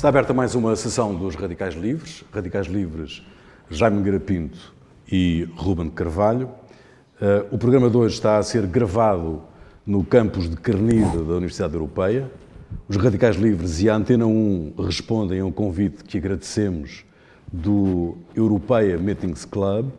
[0.00, 2.24] Está aberta mais uma sessão dos Radicais Livres.
[2.32, 3.22] Radicais Livres,
[3.68, 4.72] Jaime Garapinto
[5.12, 6.48] e Ruben Carvalho.
[7.20, 9.42] Uh, o programa de hoje está a ser gravado
[9.84, 12.32] no campus de Carnide da Universidade Europeia.
[12.88, 17.04] Os Radicais Livres e a Antena 1 respondem a um convite que agradecemos
[17.52, 19.90] do Europeia Meetings Club,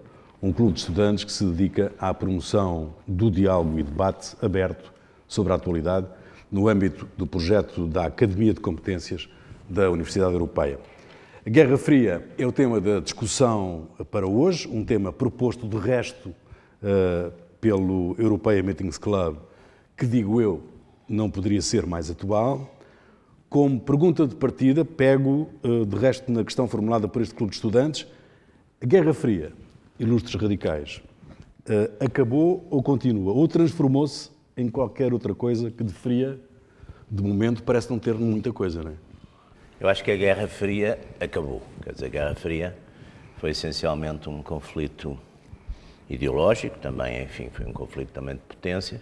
[0.41, 4.91] um clube de estudantes que se dedica à promoção do diálogo e debate aberto
[5.27, 6.07] sobre a atualidade
[6.52, 9.29] no âmbito do projeto da Academia de Competências
[9.71, 10.80] da Universidade Europeia.
[11.45, 16.29] A Guerra Fria é o tema da discussão para hoje, um tema proposto de resto
[16.29, 19.38] uh, pelo Europeia Meetings Club,
[19.98, 20.62] que digo eu
[21.07, 22.76] não poderia ser mais atual.
[23.49, 27.55] Como pergunta de partida, pego uh, de resto na questão formulada por este clube de
[27.55, 28.05] estudantes:
[28.81, 29.51] a Guerra Fria,
[29.98, 31.01] ilustres radicais,
[31.62, 33.34] uh, acabou ou continua?
[33.34, 36.40] Ou transformou-se em qualquer outra coisa que de fria,
[37.09, 39.10] de momento, parece não ter muita coisa, não é?
[39.82, 41.60] Eu acho que a Guerra Fria acabou.
[41.84, 42.77] Quer dizer, a Guerra Fria
[43.37, 45.18] foi essencialmente um conflito
[46.07, 49.02] ideológico, também, enfim, foi um conflito também de potências,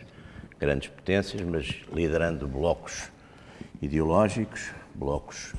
[0.58, 3.12] grandes potências, mas liderando blocos
[3.82, 5.54] ideológicos, blocos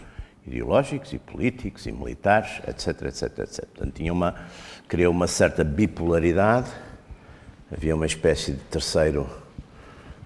[0.46, 3.66] ideológicos e políticos e militares, etc, etc, etc.
[3.66, 4.34] Portanto, tinha uma,
[4.88, 6.70] criou uma certa bipolaridade,
[7.70, 9.28] havia uma espécie de terceiro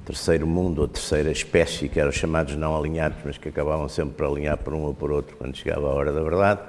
[0.05, 4.27] terceiro mundo ou terceira espécie, que eram chamados não alinhados, mas que acabavam sempre por
[4.27, 6.61] alinhar por um ou por outro quando chegava a hora da verdade.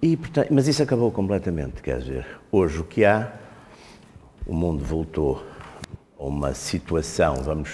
[0.00, 3.32] E, portanto, mas isso acabou completamente, quer dizer, hoje o que há,
[4.46, 5.44] o mundo voltou
[6.18, 7.70] a uma situação, vamos,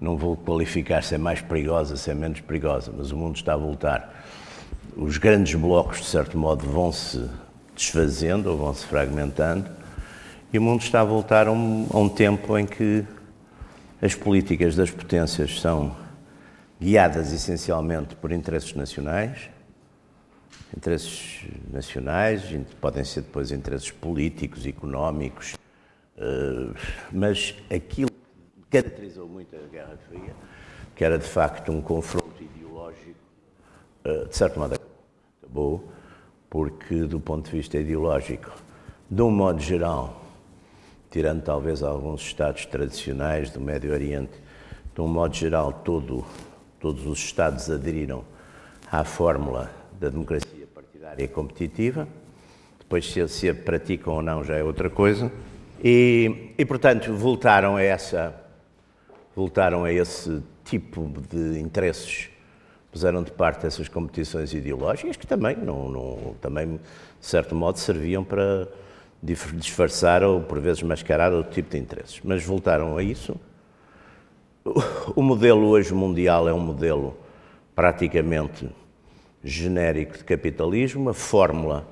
[0.00, 3.54] não vou qualificar se é mais perigosa, se é menos perigosa, mas o mundo está
[3.54, 4.24] a voltar.
[4.96, 7.28] Os grandes blocos, de certo modo, vão se
[7.74, 9.68] desfazendo ou vão se fragmentando,
[10.52, 13.04] e o mundo está a voltar a um, a um tempo em que
[14.00, 15.96] as políticas das potências são
[16.80, 19.48] guiadas essencialmente por interesses nacionais,
[20.76, 22.42] interesses nacionais,
[22.80, 25.54] podem ser depois interesses políticos, económicos,
[26.16, 26.74] eh,
[27.12, 30.34] mas aquilo que caracterizou muito a Guerra Fria,
[30.94, 33.14] que era de facto um confronto ideológico,
[34.04, 34.74] eh, de certo modo
[35.42, 35.92] acabou,
[36.50, 38.50] porque do ponto de vista ideológico,
[39.08, 40.23] de um modo geral,
[41.14, 44.32] tirando talvez alguns Estados tradicionais do Médio Oriente,
[44.92, 46.24] de um modo geral, todo,
[46.80, 48.24] todos os Estados aderiram
[48.90, 49.70] à fórmula
[50.00, 52.08] da democracia partidária competitiva.
[52.80, 55.30] Depois, se, se a praticam ou não, já é outra coisa.
[55.84, 58.34] E, e, portanto, voltaram a, essa,
[59.36, 62.28] voltaram a esse tipo de interesses
[62.90, 68.22] puseram de parte essas competições ideológicas que também, não, não, também de certo modo, serviam
[68.22, 68.68] para
[69.24, 72.20] disfarçar ou por vezes mascarar outro tipo de interesses.
[72.22, 73.34] Mas voltaram a isso.
[75.16, 77.16] O modelo hoje mundial é um modelo
[77.74, 78.68] praticamente
[79.42, 81.08] genérico de capitalismo.
[81.08, 81.86] A fórmula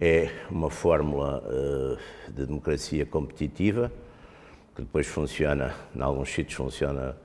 [0.00, 3.92] é uma fórmula uh, de democracia competitiva,
[4.74, 7.16] que depois funciona, em alguns sítios funciona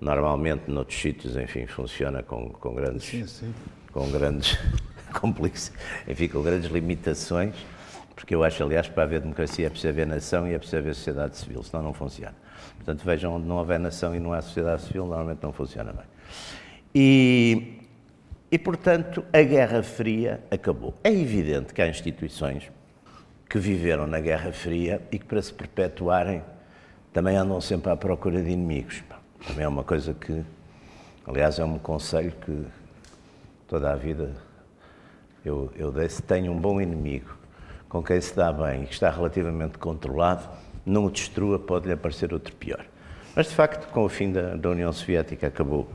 [0.00, 3.54] normalmente, noutros sítios, enfim, funciona com, com grandes, sim, sim.
[3.92, 4.58] com grandes
[6.08, 7.54] enfim, com grandes limitações
[8.16, 10.78] porque eu acho, aliás, que para haver democracia é preciso haver nação e é preciso
[10.78, 12.34] haver sociedade civil, senão não funciona.
[12.76, 16.04] Portanto, vejam, onde não houver nação e não há sociedade civil, normalmente não funciona bem.
[16.94, 17.78] E,
[18.50, 20.94] e, portanto, a Guerra Fria acabou.
[21.04, 22.72] É evidente que há instituições
[23.50, 26.42] que viveram na Guerra Fria e que, para se perpetuarem,
[27.12, 29.04] também andam sempre à procura de inimigos.
[29.46, 30.42] Também é uma coisa que,
[31.26, 32.64] aliás, é um conselho que
[33.68, 34.32] toda a vida
[35.44, 36.08] eu, eu dei.
[36.08, 37.36] Se tenho um bom inimigo
[37.88, 40.48] com quem se dá bem e que está relativamente controlado,
[40.84, 42.84] não o destrua, pode-lhe aparecer outro pior.
[43.34, 45.88] Mas, de facto, com o fim da, da União Soviética acabou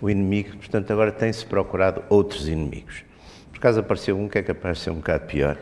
[0.00, 3.04] o inimigo, portanto, agora tem-se procurado outros inimigos.
[3.52, 5.56] Por acaso apareceu um que é capaz de ser um bocado pior,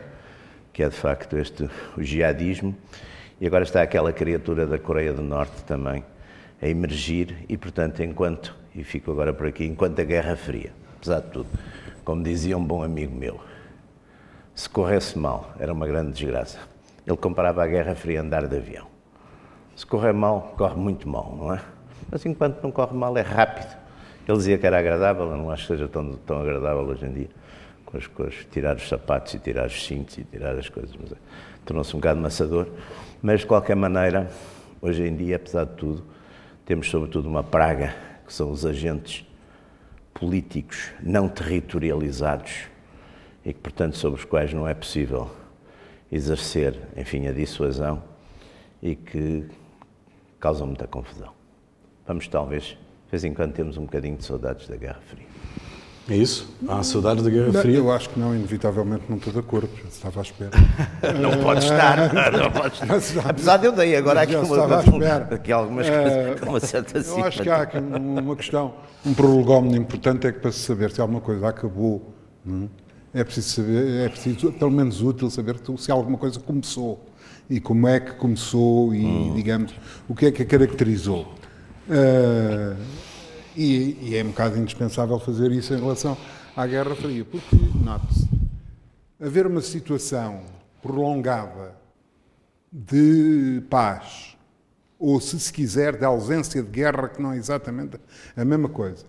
[0.71, 2.75] que é, de facto, este, o jihadismo,
[3.39, 6.03] e agora está aquela criatura da Coreia do Norte também
[6.61, 11.19] a emergir, e, portanto, enquanto, e fico agora por aqui, enquanto a Guerra Fria, apesar
[11.19, 11.49] de tudo,
[12.03, 13.39] como dizia um bom amigo meu,
[14.59, 16.59] se corresse mal, era uma grande desgraça.
[17.07, 18.87] Ele comparava a Guerra Fria a andar de avião.
[19.73, 21.61] Se correr mal, corre muito mal, não é?
[22.11, 23.73] Mas enquanto não corre mal, é rápido.
[24.27, 27.13] Ele dizia que era agradável, eu não acho que seja tão, tão agradável hoje em
[27.13, 27.29] dia,
[27.85, 31.15] com as coisas, tirar os sapatos e tirar os cintos e tirar as coisas, é,
[31.65, 32.67] tornou-se um bocado maçador.
[33.21, 34.29] Mas, de qualquer maneira,
[34.81, 36.03] hoje em dia, apesar de tudo,
[36.65, 37.95] temos sobretudo uma praga,
[38.27, 39.25] que são os agentes
[40.13, 42.67] políticos não territorializados,
[43.45, 45.29] e que, portanto, sobre os quais não é possível
[46.11, 48.01] exercer, enfim, a dissuasão
[48.81, 49.45] e que
[50.39, 51.29] causam muita confusão.
[52.07, 52.77] Vamos, talvez, de
[53.11, 55.25] vez em quando, termos um bocadinho de saudades da Guerra Fria.
[56.09, 56.51] É isso?
[56.67, 57.77] Há saudades da Guerra Não, Fria?
[57.77, 60.51] eu acho que não, inevitavelmente não estou de acordo, já estava à espera.
[61.21, 62.13] Não pode estar.
[62.31, 63.29] Não pode estar.
[63.29, 67.23] Apesar de eu dei agora aqui, uma, aqui algumas Eh, coisas com uma certa Eu
[67.23, 68.73] acho que há aqui uma questão,
[69.05, 72.11] um prolegómeno importante é que para se saber se alguma coisa acabou,
[72.43, 72.67] não
[73.13, 73.23] é?
[73.23, 77.05] preciso saber, é preciso, pelo menos útil, saber se alguma coisa começou
[77.49, 79.73] e como é que começou e, digamos,
[80.07, 81.33] o que é que a caracterizou.
[81.89, 82.75] Eh,
[83.57, 86.15] e, e é um bocado indispensável fazer isso em relação
[86.55, 88.29] à Guerra Fria, porque, note-se,
[89.19, 90.43] haver uma situação
[90.81, 91.75] prolongada
[92.71, 94.37] de paz,
[94.99, 97.99] ou se se quiser, de ausência de guerra, que não é exatamente
[98.37, 99.05] a mesma coisa,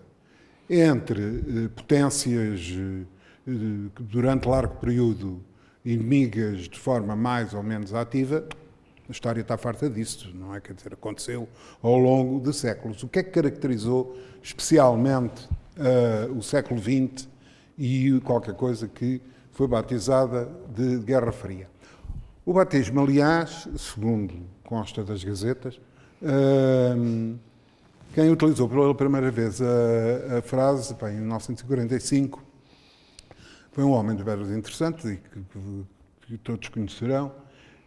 [0.67, 3.05] entre eh, potências eh,
[3.45, 5.41] durante largo período
[5.83, 8.47] inimigas de forma mais ou menos ativa,
[9.07, 10.61] a história está farta disso, não é?
[10.61, 11.47] Quer dizer, aconteceu
[11.81, 13.03] ao longo de séculos.
[13.03, 17.27] O que é que caracterizou especialmente eh, o século XX
[17.77, 19.21] e qualquer coisa que
[19.51, 21.67] foi batizada de Guerra Fria?
[22.45, 24.33] O batismo, aliás, segundo
[24.63, 25.79] consta das gazetas,
[26.97, 27.37] hum,
[28.13, 32.50] quem utilizou pela primeira vez a, a frase, bem, em 1945,
[33.71, 35.85] foi um homem de veras interessante e que, que-
[36.27, 37.29] que todos conhecerão,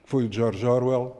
[0.03, 1.17] que foi o George Orwell,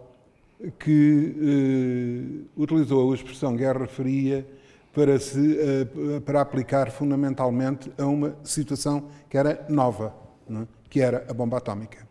[0.79, 4.47] que eh, utilizou a expressão Guerra Fria
[4.93, 10.15] para, se, eh, para aplicar fundamentalmente a uma situação que era nova,
[10.51, 10.67] é?
[10.89, 12.05] que era a bomba atómica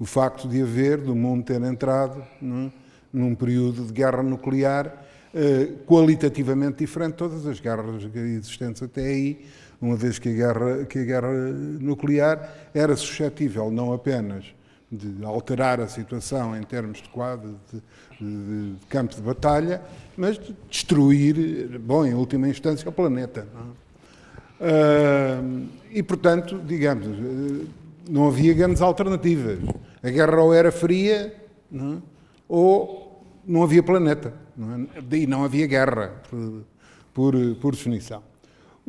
[0.00, 2.70] o facto de haver, do mundo ter entrado é,
[3.12, 5.04] num período de guerra nuclear
[5.34, 9.44] eh, qualitativamente diferente de todas as guerras existentes até aí,
[9.80, 11.28] uma vez que a guerra, que a guerra
[11.80, 14.44] nuclear era suscetível não apenas
[14.90, 17.80] de alterar a situação em termos de quadro de,
[18.18, 19.82] de- de campo de batalha,
[20.16, 23.46] mas de destruir, bom, em última instância, o planeta.
[24.60, 25.40] Ah,
[25.90, 27.06] e, portanto, digamos,
[28.08, 29.58] não havia grandes alternativas.
[30.02, 31.34] A guerra ou era fria,
[31.70, 31.96] não é?
[32.48, 34.32] ou não havia planeta.
[34.56, 35.00] Não é?
[35.02, 36.62] Daí não havia guerra, por,
[37.14, 38.22] por, por definição.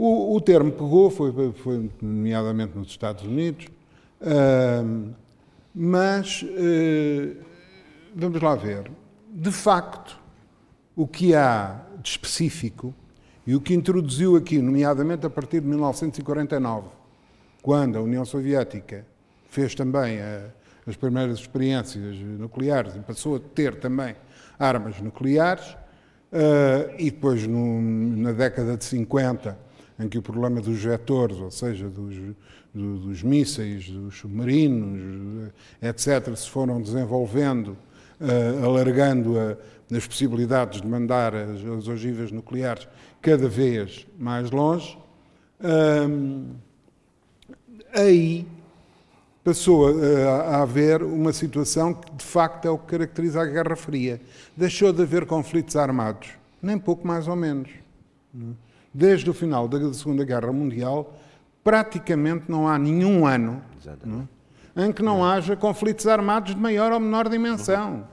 [0.01, 3.67] O, o termo pegou, foi, foi nomeadamente nos Estados Unidos,
[4.21, 4.81] ah,
[5.75, 7.33] mas eh,
[8.15, 8.89] vamos lá ver.
[9.29, 10.17] De facto,
[10.95, 12.93] o que há de específico
[13.45, 16.87] e o que introduziu aqui, nomeadamente a partir de 1949,
[17.61, 19.05] quando a União Soviética
[19.49, 20.45] fez também a-
[20.87, 24.15] as primeiras experiências nucleares e passou a ter também
[24.57, 25.75] armas nucleares,
[26.31, 29.67] eh, e depois no- na década de 50,
[29.99, 32.15] em que o problema dos vetores, ou seja, dos,
[32.73, 35.51] do- dos mísseis, dos submarinos,
[35.81, 37.75] eh, etc., se foram desenvolvendo,
[38.21, 39.57] eh, alargando a-
[39.95, 42.87] as possibilidades de mandar as, as ogivas nucleares
[43.21, 44.97] cada vez mais longe,
[45.61, 46.45] hum,
[47.93, 48.45] aí
[49.43, 53.75] passou a, a haver uma situação que de facto é o que caracteriza a Guerra
[53.75, 54.21] Fria.
[54.55, 56.29] Deixou de haver conflitos armados,
[56.61, 57.69] nem pouco mais ou menos.
[58.93, 61.13] Desde o final da Segunda Guerra Mundial,
[61.63, 64.27] praticamente não há nenhum ano Exatamente.
[64.75, 68.07] em que não haja conflitos armados de maior ou menor dimensão.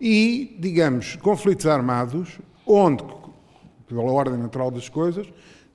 [0.00, 3.04] E, digamos, conflitos armados onde,
[3.86, 5.26] pela ordem natural das coisas,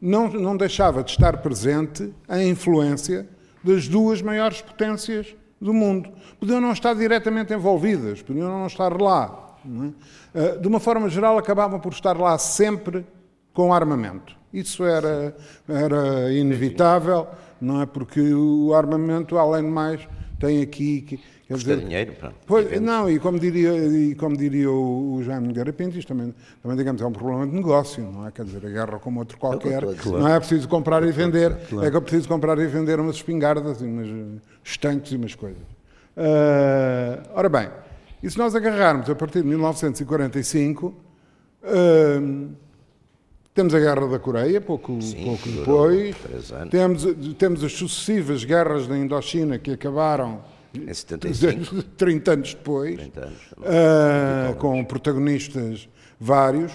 [0.01, 3.27] não, não deixava de estar presente a influência
[3.63, 6.09] das duas maiores potências do mundo.
[6.39, 9.57] Podiam não estar diretamente envolvidas, podiam não estar lá.
[9.63, 9.91] não é?
[10.53, 13.05] Ah, De uma forma geral, acabavam por estar lá sempre
[13.59, 14.33] com armamento.
[14.53, 15.35] Isso era,
[15.67, 17.27] era inevitável,
[17.59, 17.85] não é?
[17.85, 20.07] Porque o armamento, além de mais,
[20.39, 21.01] tem aqui.
[21.01, 21.17] que-
[21.49, 22.35] Quer Custa dinheiro, pronto.
[22.45, 26.31] Pois, não, e como diria, e como diria o, o Jaime Nogueira Pinto, isto também,
[26.61, 28.31] também, digamos, é um problema de negócio, não é?
[28.31, 30.19] Quer dizer, a guerra como outro qualquer, Claro.
[30.19, 31.51] não é preciso comprar e vender,
[31.83, 35.33] é que é preciso comprar e vender umas espingardas e umas eh, estanques e umas
[35.35, 35.63] coisas.
[36.15, 37.67] Ah, ora bem,
[38.21, 40.93] e se nós agarrarmos a partir de 1945,
[41.63, 42.47] ah,
[43.59, 46.15] temos a Guerra da Coreia, pouco, Sim, pouco depois.
[46.71, 47.03] Temos,
[47.37, 50.39] temos as sucessivas guerras da Indochina que acabaram
[50.73, 56.71] Em 75, 30 anos depois, 30 anos ah, com protagonistas vários.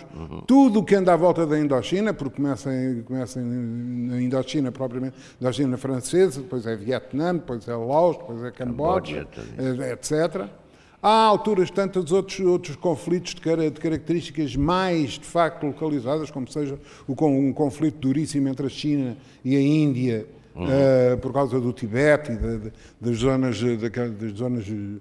[0.47, 5.17] Tudo o que anda à volta da Indochina, porque começa, em- começa na Indochina propriamente,
[5.41, 10.49] Indochina francesa, depois é Vietnã, depois é Laos, depois é Camboja, Camboja, eh, etc.
[11.07, 16.79] Há alturas tantos outros, outros conflitos de, de características mais, de facto, localizadas, como seja
[17.07, 22.33] o, um conflito duríssimo entre a China e a Índia, eh, por causa do Tibete
[22.33, 22.71] e da- da-
[23.03, 24.99] das zonas, eh, das zonas eh,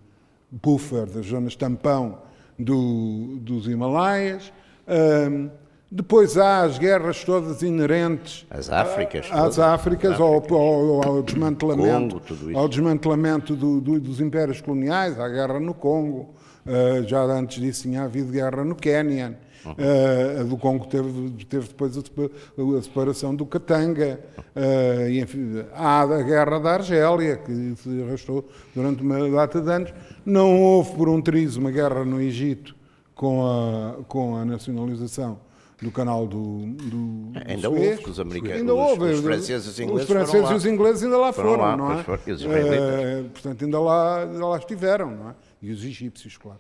[0.52, 2.18] buffer, das zonas tampão
[2.60, 4.52] do- dos Himalaias.
[4.86, 5.48] Ahm,
[5.96, 9.28] Depois há as guerras todas inerentes As Áfricas.
[9.32, 9.60] às todas.
[9.60, 15.60] Áfricas, ao, ao- ao desmantelamento, Congo, ao desmantelamento do- do- dos impérios coloniais, há guerra
[15.60, 16.34] no Congo,
[16.66, 19.76] eh, já antes disso tinha havido guerra no Quênia, Uhum.
[19.78, 22.32] eh, a do Congo teve, teve depois a, sepa-
[22.80, 24.20] a separação do Katanga,
[24.56, 29.72] eh, e, enfim, há a guerra da Argélia, que se arrastou durante uma data de
[29.72, 29.94] anos.
[30.26, 32.76] Não houve, por um triz, uma guerra no Egito
[33.14, 35.38] com a, com a nacionalização
[35.84, 39.04] do canal do, do Ainda do houve, que os americanos- Ainda houve.
[39.12, 41.92] os franceses e os ingleses Os franceses e os ingleses ainda lá Foram lá, não
[42.00, 42.04] é?
[42.04, 42.20] foram.
[42.28, 45.34] Eh, portanto, ainda lá, ainda lá estiveram, não é?
[45.62, 46.60] E os egípcios, claro.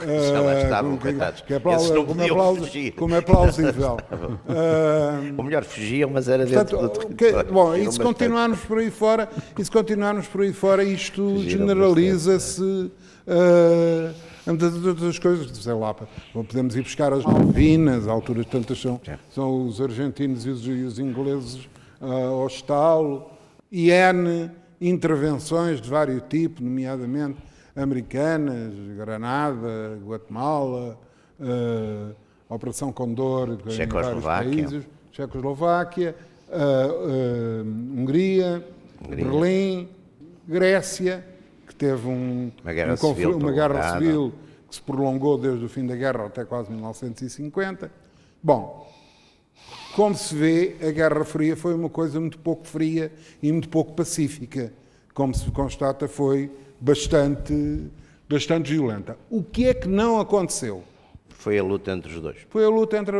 [0.00, 1.40] Já lá Eh, estavam, como- coitados.
[1.42, 2.92] que é Esses plausível, não como, é plausível, fugir.
[2.94, 3.96] como é plausível.
[4.48, 7.52] Eh, Ou melhor, fugiam, mas era dentro Portanto, do o que- território.
[7.52, 12.90] bom, e se continuarmos por aí fora, e se continuarmos por aí fora, isto generaliza-se
[13.26, 14.10] eh,
[14.46, 15.94] muitas outras coisas, sei lá,
[16.32, 20.98] podemos ir buscar as Malvinas, alturas tantas são, são os argentinos e os, e os
[20.98, 21.68] ingleses
[22.00, 23.30] eh, ao estalo,
[23.70, 27.38] e N intervenções de vários tipos, nomeadamente
[27.74, 30.98] americanas, Granada, Guatemala,
[31.40, 32.14] eh,
[32.48, 34.50] Operação Condor, em vários Checoslováquia.
[34.50, 36.14] países, Checoslováquia,
[36.52, 38.64] ah, ah, Hungria,
[39.08, 39.88] Berlim,
[40.46, 41.24] Grécia,
[41.84, 44.32] teve um, Uma guerra um civil uma guerra civil
[44.68, 47.90] que se prolongou desde o fim da guerra até quase 1950.
[48.42, 48.90] Bom,
[49.94, 53.12] como se vê, a Guerra Fria foi uma coisa muito pouco fria
[53.42, 54.72] e muito pouco pacífica.
[55.12, 56.50] Como se constata, foi
[56.80, 57.86] bastante,
[58.28, 59.16] bastante violenta.
[59.30, 60.82] O que é que não aconteceu?
[61.28, 62.36] Foi a luta entre os dois.
[62.48, 63.16] Foi a luta entre,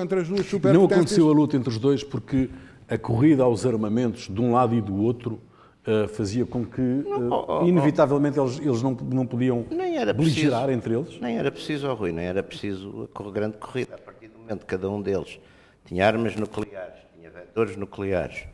[0.00, 0.92] entre as duas Não superpotências.
[0.92, 2.48] aconteceu a luta entre os dois porque
[2.88, 5.40] a corrida aos armamentos de um lado e do outro
[5.86, 10.78] eh, fazia com que, eh, inevitavelmente, eles, eles não, não podiam Nem era beligerar preciso.
[10.78, 11.20] entre eles.
[11.20, 13.94] Nem era preciso, ó Rui, nem era preciso a grande corrida.
[13.94, 15.38] A partir do momento que cada um deles
[15.84, 18.44] tinha armas nucleares, tinha vetores nucleares,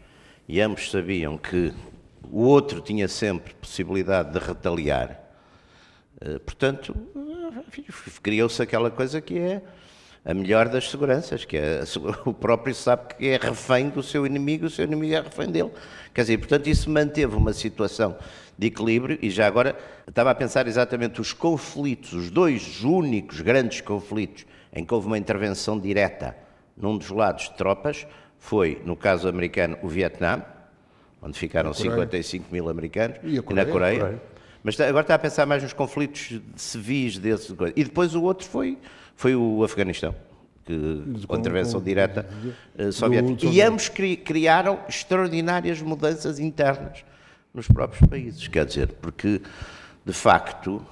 [0.46, 1.72] e ambos sabiam que
[2.30, 5.18] o outro tinha sempre possibilidade de retaliar,
[6.20, 6.94] eh, portanto,
[8.22, 9.62] criou-se aquela coisa que é
[10.24, 11.82] a melhor das seguranças, que é
[12.24, 15.70] o próprio sabe que é refém do seu inimigo, o seu inimigo é refém dele.
[16.14, 18.16] Quer dizer, portanto, isso manteve uma situação
[18.56, 19.76] de equilíbrio e já agora
[20.06, 25.18] estava a pensar exatamente os conflitos, os dois únicos grandes conflitos em que houve uma
[25.18, 26.36] intervenção direta
[26.76, 28.06] num dos lados de tropas,
[28.38, 30.42] foi, no caso americano, o Vietnã,
[31.20, 34.00] onde ficaram 55 mil americanos, E a na Coreia.
[34.00, 34.31] Coreia.
[34.64, 37.54] Mas está- agora está a pensar mais nos conflitos civis desses.
[37.74, 38.78] E depois o outro foi,
[39.16, 40.14] foi o Afeganistão,
[40.64, 40.74] que,
[41.26, 42.28] com a intervenção direta
[42.78, 43.32] eh, soviética.
[43.54, 47.04] E ambos cri- criaram extraordinárias mudanças internas
[47.52, 48.46] nos próprios países.
[48.48, 49.42] Quer dizer, porque,
[50.04, 50.82] de facto,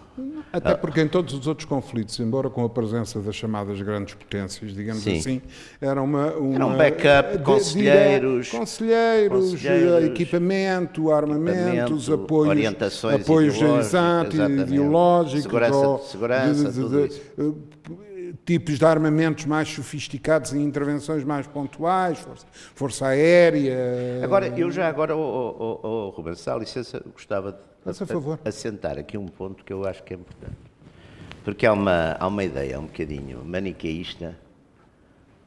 [0.53, 4.75] Até porque em todos os outros conflitos, embora com a presença das chamadas grandes potências,
[4.75, 5.19] digamos Sim.
[5.19, 5.43] assim,
[5.81, 12.15] era uma, uma Era um backup, de- conselheiros, dire- conselheiros, conselheiros, eh, equipamento, armamentos, equipamento,
[12.15, 17.21] apoios, orientações apoios exato, ideológicos, Segurança- ou segurança, tudo isso.
[17.39, 23.77] eh, tipos de armamentos mais sofisticados em intervenções mais pontuais, força, força aérea.
[24.23, 28.39] Agora, eu já agora, oh, oh, oh, Rubens, se há licença, gostava de Faça favor.
[28.45, 30.57] assentar aqui um ponto que eu acho que é importante.
[31.45, 34.37] Porque há uma, há uma ideia um bocadinho maniqueísta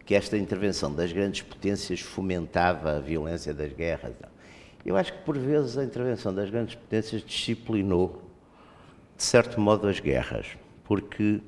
[0.05, 4.13] que esta intervenção das grandes potências fomentava a violência das guerras.
[4.85, 8.21] Eu acho que, por vezes, a intervenção das grandes potências disciplinou,
[9.15, 10.47] de certo modo, as guerras,
[10.83, 11.39] porque,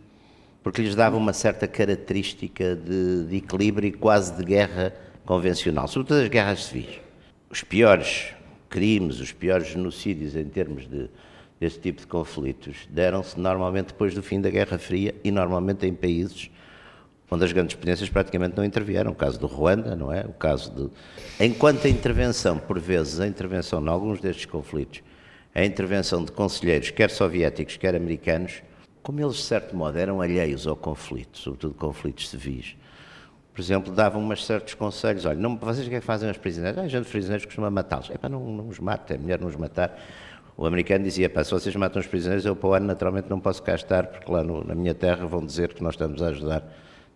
[0.63, 4.93] porque lhes dava uma certa característica de, de equilíbrio e quase de guerra
[5.25, 7.01] convencional, sobretudo as guerras civis.
[7.49, 8.33] Os piores
[8.75, 11.09] crimes, os piores genocídios em termos de,
[11.57, 15.93] deste tipo de conflitos deram-se normalmente depois do fim da Guerra Fria e normalmente em
[15.93, 16.51] países
[17.31, 19.11] onde as grandes potências praticamente não intervieram.
[19.11, 20.25] O caso do Ruanda, não é?
[20.25, 21.45] O caso de.
[21.45, 25.01] Enquanto a intervenção, por vezes, a intervenção em alguns destes conflitos,
[25.53, 28.61] a intervenção de conselheiros, quer soviéticos, quer americanos,
[29.01, 32.75] como eles, de certo modo, eram alheios ao conflito, sobretudo conflitos civis,
[33.55, 35.25] por exemplo, davam umas certos conselhos.
[35.25, 36.77] Olha, não, vocês o que é que fazem aos prisioneiros?
[36.77, 38.11] Ah, a gente prisioneiros costuma matá-los.
[38.11, 39.97] É para não, não os mate, é melhor não os matar.
[40.57, 43.39] O americano dizia, pá, se vocês matam os prisioneiros, eu para o ano naturalmente não
[43.39, 46.27] posso cá estar, porque lá no- na minha terra vão dizer que nós estamos a
[46.27, 46.63] ajudar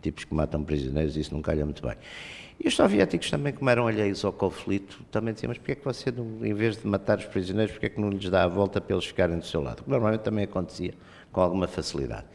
[0.01, 1.97] tipos que matam prisioneiros isso não calha muito bem.
[2.57, 5.83] E os soviéticos também, como eram alheios ao conflito, também diziam, mas porquê é que
[5.83, 8.47] você, não, em vez de matar os prisioneiros, porquê é que não lhes dá a
[8.47, 9.83] volta para eles ficarem do seu lado?
[9.85, 10.93] Normalmente também acontecia
[11.33, 12.25] com alguma facilidade.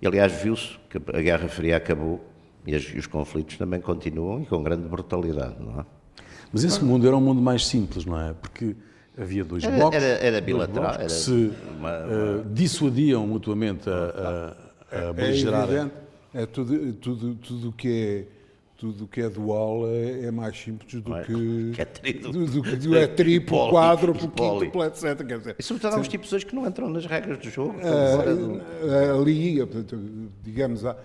[0.00, 2.22] E, aliás, viu-se que a Guerra Fria acabou
[2.66, 5.84] e, as- e os conflitos também continuam e com grande brutalidade, não é?
[6.52, 8.32] Mas esse mundo era um mundo mais simples, não é?
[8.34, 8.74] Porque
[9.18, 13.88] havia dois Era- blocos, era- era bilateral, blocos que era se uma- eh, dissuadiam mutuamente
[13.90, 14.54] a,
[14.92, 15.64] a, a É beligerar.
[15.68, 15.94] evidente,
[16.34, 18.26] é tudo, tudo, tudo o que
[18.76, 21.24] tudo o que é dual é, é mais simples do é?
[21.24, 21.72] que.
[21.74, 22.32] Que é triplo.
[22.32, 24.66] do, do que é triplo, quádruplo, poli.
[24.66, 25.26] quíntuplo, etc.
[25.26, 27.72] Quer dizer, E sobretudo há uns tipos hoje que não entram nas regras do jogo.
[27.74, 29.98] do- ah, ali, portanto,
[30.42, 30.96] digamos, há,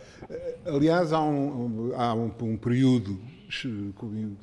[0.65, 3.19] aliás, há um, há um, um período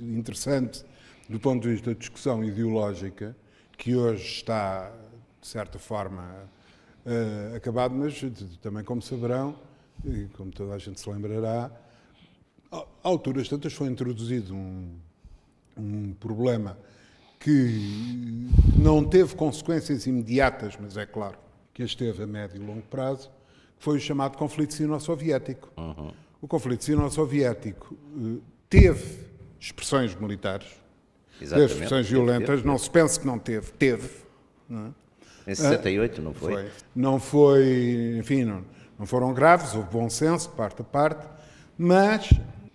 [0.00, 0.84] interessante
[1.28, 3.36] do ponto de vista da discussão ideológica
[3.76, 4.90] que hoje está,
[5.40, 6.48] de certa forma,
[7.06, 8.20] ah, acabado, mas
[8.62, 9.54] também, como saberão,
[10.04, 11.70] e como toda a gente se lembrará,
[12.70, 14.94] a alturas tantas foi introduzido um,
[15.76, 16.78] um problema
[17.38, 21.38] que não teve consequências imediatas, mas é claro
[21.72, 23.30] que as teve a médio e longo prazo,
[23.78, 25.70] que foi o chamado conflito sino-soviético.
[26.40, 29.20] O conflito sino-soviético eh, teve
[29.60, 31.72] expressões militares, teve Exatamente.
[31.72, 34.10] expressões Teve, violentas, teve, não se pense que não teve, teve.
[35.46, 36.52] Em 68, não foi?
[36.52, 36.70] Foi.
[36.94, 38.64] Não foi, enfim, não,
[38.98, 41.26] não foram graves, houve bom senso de parte a parte,
[41.76, 42.28] mas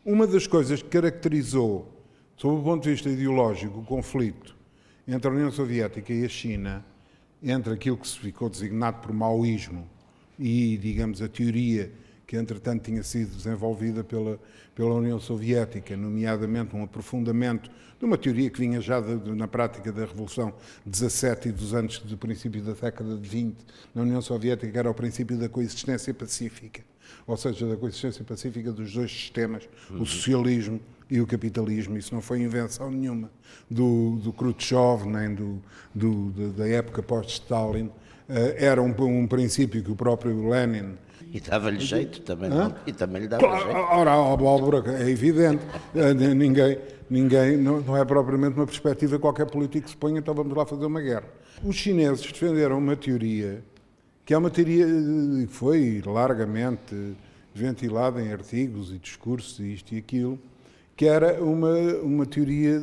[0.05, 1.89] uma das coisas que caracterizou,
[2.35, 4.55] sob o ponto de vista ideológico, o conflito
[5.07, 6.85] entre a União Soviética e a China,
[7.41, 9.87] entre aquilo que se ficou designado por maoísmo
[10.39, 11.91] e, digamos, a teoria
[12.25, 14.39] que, entretanto, tinha sido desenvolvida pela,
[14.73, 17.69] pela União Soviética, nomeadamente um aprofundamento
[17.99, 20.53] de uma teoria que vinha já de- de- na prática da Revolução
[20.85, 23.57] 17 e dos anos do princípio da década de 20
[23.93, 26.81] na União Soviética, que era o princípio da coexistência pacífica,
[27.27, 30.79] ou seja, da coexistência pacífica dos dois sistemas, o socialismo
[31.09, 31.97] e o capitalismo.
[31.97, 33.29] Isso não foi invenção nenhuma
[33.69, 35.61] do, do Khrushchev, nem do,
[35.93, 37.89] do- da- época pós-Stalin.
[38.29, 40.93] Eh, Era um, um princípio que o próprio Lenin
[41.31, 42.49] E dava-lhe jeito também.
[42.49, 42.73] não?
[42.87, 43.77] E também lhe dava Claro, jeito.
[43.77, 45.61] ora, abóbora é evidente.
[45.93, 46.77] Eh, Ninguém,
[47.09, 50.65] ninguém não, não é propriamente uma perspectiva que qualquer político se ponha, então vamos lá
[50.65, 51.25] fazer uma guerra.
[51.63, 53.63] Os chineses defenderam uma teoria
[54.25, 57.15] que é uma teoria que foi largamente
[57.53, 60.39] ventilada em artigos e discursos isto e aquilo,
[60.95, 62.81] que era uma, uma teoria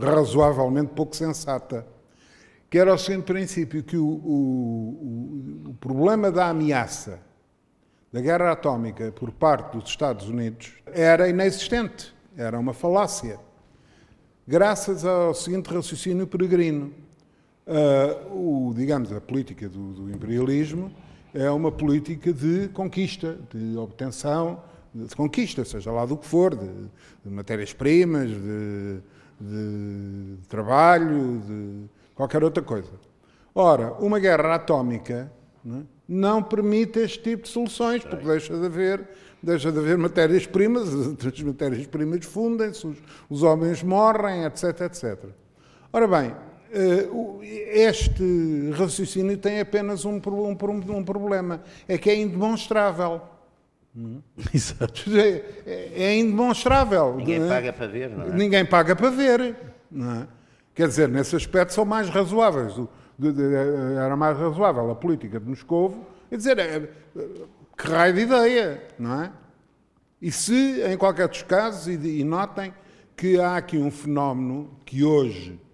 [0.00, 1.86] razoavelmente pouco sensata
[2.68, 7.20] que era o seguinte princípio, que o- o- o problema da ameaça
[8.12, 13.38] da guerra atómica por parte dos Estados Unidos era inexistente, era uma falácia.
[14.48, 16.92] Graças ao seguinte raciocínio peregrino,
[17.66, 20.90] ah, o, digamos, a política do, do imperialismo
[21.34, 24.62] é uma política de conquista, de obtenção,
[24.94, 26.66] de conquista, seja lá do que for, de,
[27.24, 29.00] de matérias-primas, de,
[29.40, 32.90] de trabalho, de qualquer outra coisa.
[33.54, 35.30] Ora, uma guerra atómica
[35.64, 39.06] não, é, não permite este tipo de soluções, porque deixa de haver,
[39.42, 42.96] deixa de haver matérias-primas, as matérias-primas fundem-se, os,
[43.28, 45.24] os homens morrem, etc, etc.
[45.92, 46.34] Ora bem,
[47.42, 50.56] este raciocínio tem apenas um, um
[50.96, 53.20] um problema, é que é indemonstrável.
[54.52, 55.04] Exato.
[55.16, 55.42] É,
[55.94, 57.16] é indemonstrável.
[57.16, 57.48] Ninguém não é?
[57.48, 58.30] paga para ver, não é?
[58.30, 59.56] Ninguém paga para ver.
[59.90, 60.28] Não é?
[60.74, 62.76] Quer dizer, nesse aspecto são mais razoáveis.
[62.78, 63.54] O- de- de-
[63.98, 66.04] era mais razoável a política de Moscovo.
[66.28, 66.88] Quer dizer, é-
[67.78, 69.32] que raio de ideia, não é?
[70.20, 72.72] E se, em qualquer dos casos, e, e notem
[73.16, 75.65] que há aqui um fenómeno que hoje eh,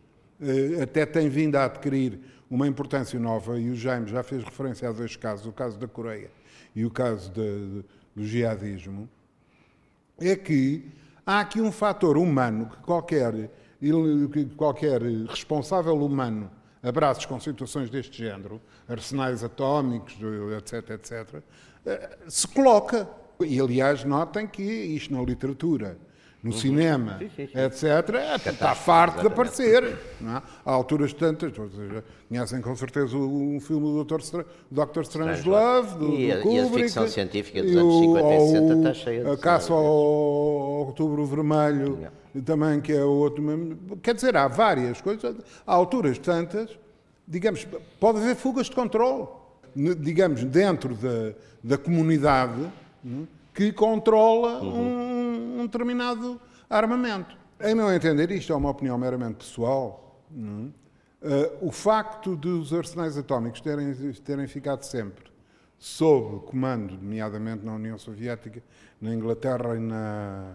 [0.82, 2.18] até tem vindo a adquirir
[2.50, 5.88] uma importância nova, e o Jaime já fez referência a dois casos, o caso da
[5.88, 6.30] Coreia
[6.74, 7.40] e o caso de-
[7.80, 9.08] de- do jihadismo,
[10.18, 10.84] é que
[11.24, 13.50] há aqui um fator humano que qualquer,
[13.80, 16.50] que qualquer responsável humano
[16.82, 20.16] abraços com situações deste género, arsenais atómicos,
[20.58, 21.42] etc, etc,
[21.86, 23.08] eh, se coloca.
[23.40, 25.96] E, aliás, notem que isto na literatura,
[26.42, 29.96] no cinema, etc., está farto de aparecer.
[30.20, 30.42] Não é?
[30.66, 34.20] Há alturas tantas, seja, conhecem com certeza o, um filme do Dr.
[34.22, 35.00] Stra- Dr.
[35.02, 38.34] Strange Love, do, E a- do e a Kubrick, ficção científica dos anos o- 50
[38.34, 42.10] e 60 ou está cheia de A caça ao Outubro Vermelho, Yeah.
[42.44, 43.44] também que é o outro.
[44.02, 45.36] Quer dizer, há várias coisas.
[45.66, 46.70] Há alturas tantas,
[47.28, 47.66] digamos,
[48.00, 49.28] pode haver fugas de controle,
[50.00, 52.60] digamos, dentro da, da comunidade
[53.04, 53.24] né,
[53.54, 57.36] que controla um, um determinado armamento.
[57.60, 60.20] Em meu entender, isto é uma opinião meramente pessoal.
[61.22, 63.92] Eh, o facto de os arsenais atómicos terem,
[64.24, 65.30] terem ficado sempre
[65.78, 68.62] sob comando, nomeadamente na União Soviética,
[69.00, 70.54] na Inglaterra e, na,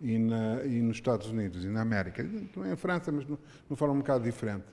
[0.00, 3.32] e, na- e nos Estados Unidos e na América, também em França, mas de
[3.70, 4.64] uma forma um bocado diferente,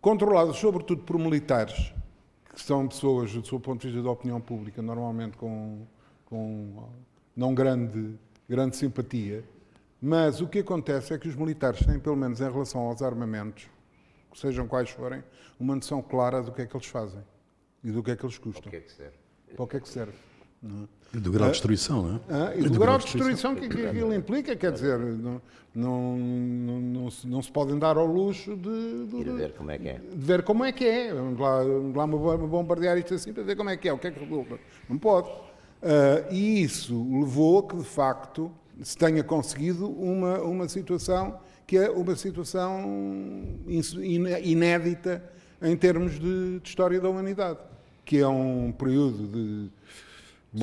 [0.00, 1.92] controlados sobretudo por militares,
[2.54, 5.86] que são pessoas, do seu ponto de vista da opinião pública, normalmente com,
[6.24, 6.88] com
[7.36, 9.44] não grande, grande simpatia,
[10.00, 13.68] mas o que acontece é que os militares têm, pelo menos em relação aos armamentos,
[14.34, 15.22] sejam quais forem,
[15.58, 17.20] uma noção clara do que é que eles fazem
[17.82, 18.66] e do que é que eles custam.
[18.66, 19.16] O que é que serve?
[19.54, 20.12] Para o que é que serve?
[21.12, 22.20] Do grau de destruição, não é?
[22.28, 25.40] Ah, e do, do grau de destruição que, que aquilo implica, quer dizer, não,
[25.74, 29.70] não, não, não, se, não se podem dar ao luxo de, de, de, ver como
[29.70, 29.98] é que é.
[29.98, 31.14] De ver como é que é.
[31.14, 34.08] Vamos lá, vamos lá bombardear isto assim para ver como é que é, o que
[34.08, 34.58] é que resulta.
[34.88, 35.30] Não pode.
[35.82, 38.50] Uh, e isso levou que, de facto,
[38.82, 45.22] se tenha conseguido uma, uma situação que é uma situação inédita
[45.60, 47.58] em termos de, de história da humanidade,
[48.06, 49.70] que é um período de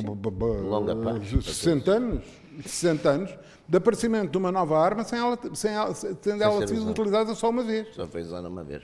[0.02, 2.24] longa parte, 60 anos,
[2.66, 6.90] 60 anos de aparecimento de uma nova arma sem ela, sem ela, tendo ela sido
[6.90, 7.94] utilizada só uma vez.
[7.94, 8.84] Só foi usada uma vez.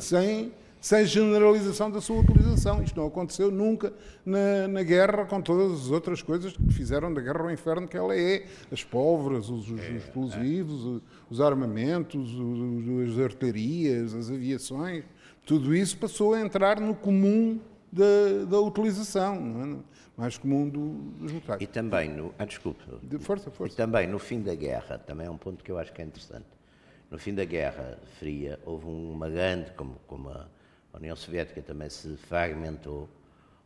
[0.00, 2.82] Sem, sem generalização da sua utilização.
[2.82, 3.92] Isto não aconteceu nunca
[4.24, 7.96] na, na, guerra, com todas as outras coisas que fizeram da guerra o inferno que
[7.96, 8.46] ela é.
[8.72, 11.04] As pólvoras, os, os é, explosivos, é.
[11.28, 15.04] os armamentos, os, as artarias, as aviações,
[15.44, 17.60] tudo isso passou a entrar no comum
[17.92, 19.82] da, da utilização,
[20.16, 20.20] é?
[20.20, 21.60] mais comum do, dos locais.
[21.60, 22.34] E também no.
[22.38, 22.82] Ah, desculpe.
[23.02, 23.74] De força, força.
[23.74, 26.04] E também no fim da guerra, também é um ponto que eu acho que é
[26.04, 26.46] interessante.
[27.10, 30.46] No fim da Guerra Fria, houve uma grande, como, como a,
[30.98, 33.08] União Soviética também se fragmentou,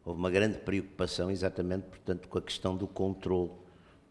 [0.04, 3.50] houve uma grande preocupação exatamente, portanto, com a questão do controle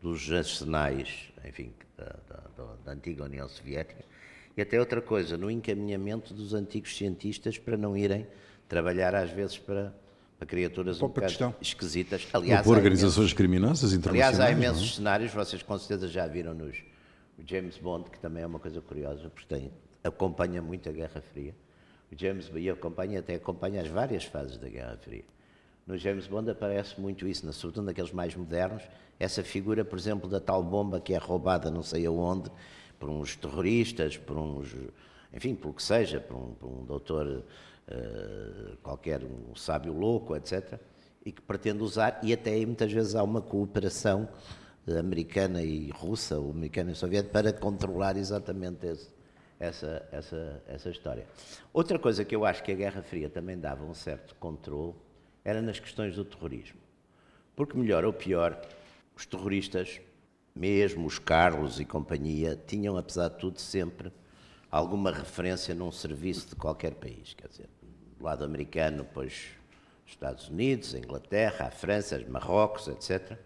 [0.02, 4.04] dos arsenais, enfim, da, da, da antiga União Soviética,
[4.56, 8.28] e até outra coisa, no encaminhamento dos antigos cientistas para não irem
[8.68, 9.94] trabalhar às vezes para
[10.44, 12.28] para criaturas um bocado esquisitas.
[12.34, 14.40] Aliás, por organizações imensos, criminosas internacionais.
[14.40, 14.96] Aliás, há imensos é?
[14.96, 16.78] cenários, vocês com certeza já viram nos
[17.38, 19.72] o James Bond, que também é uma coisa curiosa, porque tem,
[20.04, 21.56] acompanha muito a Guerra Fria.
[22.18, 25.24] James Bond acompanha, até acompanha as várias fases da Guerra Fria.
[25.86, 28.84] No James Bond aparece muito isso, sobretudo naqueles mais modernos,
[29.20, 32.50] essa figura, por exemplo, da tal bomba que é roubada não sei aonde,
[33.00, 34.74] por uns terroristas, por uns,
[35.34, 37.44] enfim, pelo que seja, por um, por um doutor
[37.88, 40.80] uh, qualquer, um sábio louco, etc.,
[41.26, 44.28] e que pretende usar, e até muitas vezes há uma cooperação
[45.00, 49.10] americana e russa, ou americana e soviética, para controlar exatamente esse,
[49.60, 51.26] essa, essa, essa história.
[51.72, 54.94] Outra coisa que eu acho que a Guerra Fria também dava um certo controle
[55.44, 56.80] era nas questões do terrorismo.
[57.56, 58.60] Porque, melhor ou pior,
[59.16, 60.02] os terroristas,
[60.56, 64.12] mesmo os Carlos e companhia, tinham, apesar de tudo, sempre
[64.72, 67.34] alguma referência num serviço de qualquer país.
[67.34, 67.70] Quer dizer,
[68.18, 69.52] do lado americano, pois
[70.06, 73.38] Estados Unidos, a Inglaterra, a França, Marrocos, etc.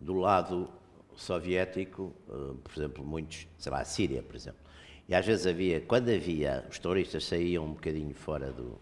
[0.00, 0.70] Do lado
[1.16, 4.63] soviético, eh, por exemplo, muitos, sei lá, a Síria, por exemplo.
[5.08, 8.78] E às vezes havia, quando havia, os terroristas saíam um bocadinho fora do,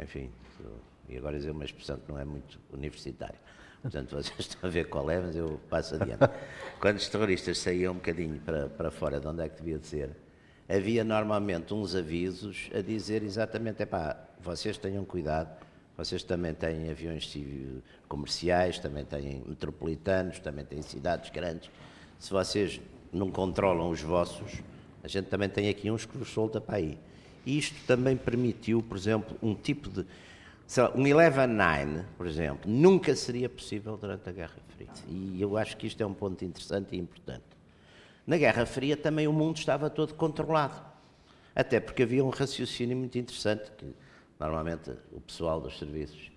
[0.00, 0.72] enfim, do,
[1.08, 3.38] e agora dizer uma expressão que não é muito universitária.
[3.82, 6.24] Portanto, vocês estão a ver qual é, mas eu passo adiante.
[6.80, 9.86] Quando os terroristas saíam um bocadinho para, para fora de onde é que devia de
[9.86, 10.10] ser,
[10.68, 15.54] havia normalmente uns avisos a dizer exatamente, é pá, vocês tenham cuidado,
[15.96, 17.32] vocês também têm aviões
[18.08, 21.70] comerciais, também têm metropolitanos, também têm cidades grandes.
[22.18, 22.80] Se vocês
[23.12, 24.62] não controlam os vossos,
[25.04, 26.98] a gente também tem aqui uns que vos solta para aí.
[27.46, 30.04] Isto também permitiu, por exemplo, um tipo de.
[30.76, 34.88] Lá, um 11-9, por exemplo, nunca seria possível durante a Guerra Fria.
[35.06, 37.44] E eu acho que isto é um ponto interessante e importante.
[38.26, 40.82] Na Guerra Fria também o mundo estava todo controlado.
[41.54, 43.94] Até porque havia um raciocínio muito interessante que
[44.38, 46.30] Normalmente o pessoal dos serviços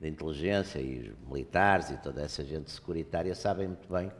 [0.00, 4.10] de inteligência e os militares e toda essa gente securitária sabem muito bem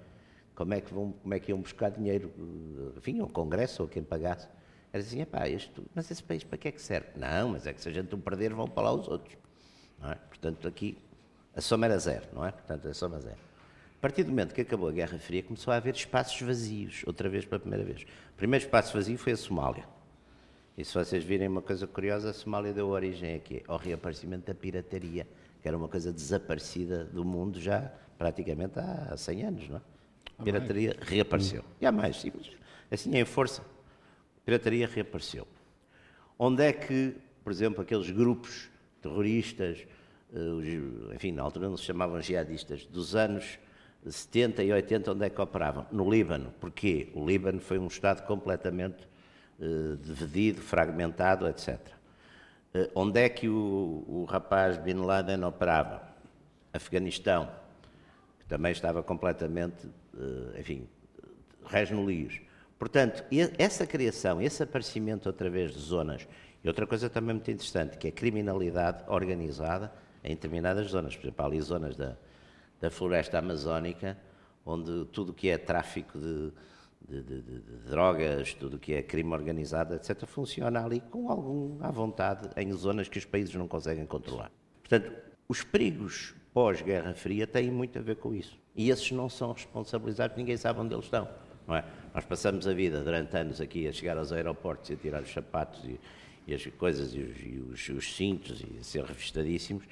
[0.54, 2.32] como é que, vão, como é que iam buscar dinheiro,
[2.96, 4.48] enfim, ao Congresso ou quem pagasse.
[4.92, 7.08] Era assim, epá, isto, mas esse país para que é que serve?
[7.16, 9.36] Não, mas é que se a gente o perder vão para lá os outros.
[10.02, 10.14] É?
[10.14, 10.96] Portanto, aqui
[11.56, 12.52] a soma era zero, não é?
[12.52, 13.38] Portanto, a soma zero.
[13.98, 17.28] A partir do momento que acabou a Guerra Fria, começou a haver espaços vazios, outra
[17.28, 18.02] vez pela primeira vez.
[18.02, 19.84] O primeiro espaço vazio foi a Somália.
[20.76, 24.54] E se vocês virem uma coisa curiosa, a Somália deu origem aqui ao reaparecimento da
[24.54, 25.26] pirataria,
[25.62, 29.93] que era uma coisa desaparecida do mundo já praticamente há 100 anos, não é?
[30.42, 31.62] Pirataria reapareceu.
[31.62, 31.74] Hum.
[31.80, 32.32] E há mais, sim,
[32.90, 33.62] assim em força.
[33.62, 35.46] A pirataria reapareceu.
[36.38, 38.68] Onde é que, por exemplo, aqueles grupos
[39.00, 39.86] terroristas,
[40.34, 43.58] eh, enfim, na altura não se chamavam jihadistas, dos anos
[44.06, 45.86] 70 e 80, onde é que operavam?
[45.90, 46.52] No Líbano.
[46.60, 47.10] Porquê?
[47.14, 49.08] O Líbano foi um Estado completamente
[49.60, 51.78] eh, dividido, fragmentado, etc.
[52.74, 56.02] Eh, onde é que o, o rapaz Bin Laden operava?
[56.72, 57.48] Afeganistão,
[58.40, 60.88] que também estava completamente, eh, enfim,
[61.66, 62.40] resnolios.
[62.78, 63.24] Portanto,
[63.58, 66.26] essa criação, esse aparecimento através de zonas,
[66.62, 71.14] e outra coisa também muito interessante, que é a criminalidade organizada em determinadas zonas.
[71.14, 72.16] Por exemplo, ali zonas da,
[72.80, 74.18] da floresta amazónica,
[74.64, 76.52] onde tudo que é tráfico de,
[77.06, 81.90] de, de, de, drogas, tudo que é crime organizado, etc., funciona ali com algum à
[81.90, 84.50] vontade em zonas que os países não conseguem controlar.
[84.80, 85.12] Portanto,
[85.46, 88.58] os perigos pós-Guerra Fria têm muito a ver com isso.
[88.74, 91.28] E esses não são responsabilizados, ninguém sabe onde eles estão.
[91.66, 91.84] Não é?
[92.14, 95.32] Nós passamos a vida durante anos aqui a chegar aos aeroportos e a tirar os
[95.32, 95.98] sapatos e,
[96.46, 99.84] e as coisas e os, e os, os cintos e a ser revistadíssimos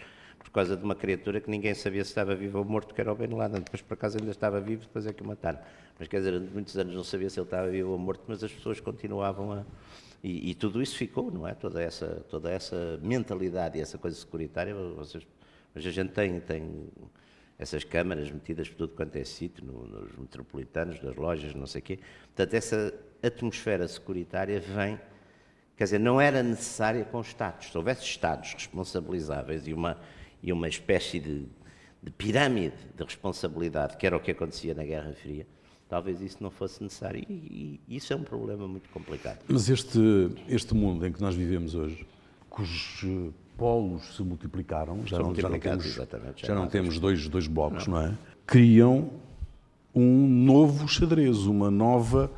[0.42, 3.12] por causa de uma criatura que ninguém sabia se estava vivo ou morto, que era
[3.12, 3.60] o Ben Laden.
[3.60, 5.58] Depois, por acaso, ainda estava vivo, depois é que o mataram.
[5.98, 8.42] Mas, quer dizer, durante muitos anos não sabia se ele estava vivo ou morto, mas
[8.42, 9.64] as pessoas continuavam a...
[10.22, 11.54] E, e tudo isso ficou, não é?
[11.54, 15.26] Toda essa, toda essa mentalidade e essa coisa securitária, vocês...
[15.74, 16.88] Mas a gente tem, tem
[17.62, 21.80] essas câmaras metidas por tudo quanto é sítio, no, nos metropolitanos, das lojas, não sei
[21.80, 21.98] o quê.
[22.26, 25.00] Portanto, essa atmosfera securitária vem...
[25.76, 27.70] Quer dizer, não era necessária com Estados.
[27.70, 29.98] Se houvesse Estados responsabilizáveis e uma
[30.42, 31.46] e uma espécie de,
[32.02, 35.46] de pirâmide de responsabilidade, que era o que acontecia na Guerra Fria,
[35.88, 37.24] talvez isso não fosse necessário.
[37.28, 39.38] E, e, isso é um problema muito complicado.
[39.46, 40.00] Mas este,
[40.48, 42.04] este mundo em que nós vivemos hoje,
[42.50, 47.46] cujos polos se multiplicaram, já não, já não temos, já, já não temos dois, dois
[47.46, 48.00] blocos, não.
[48.00, 48.14] não é?
[48.46, 49.10] Criam
[49.94, 52.30] um novo xadrez, uma nova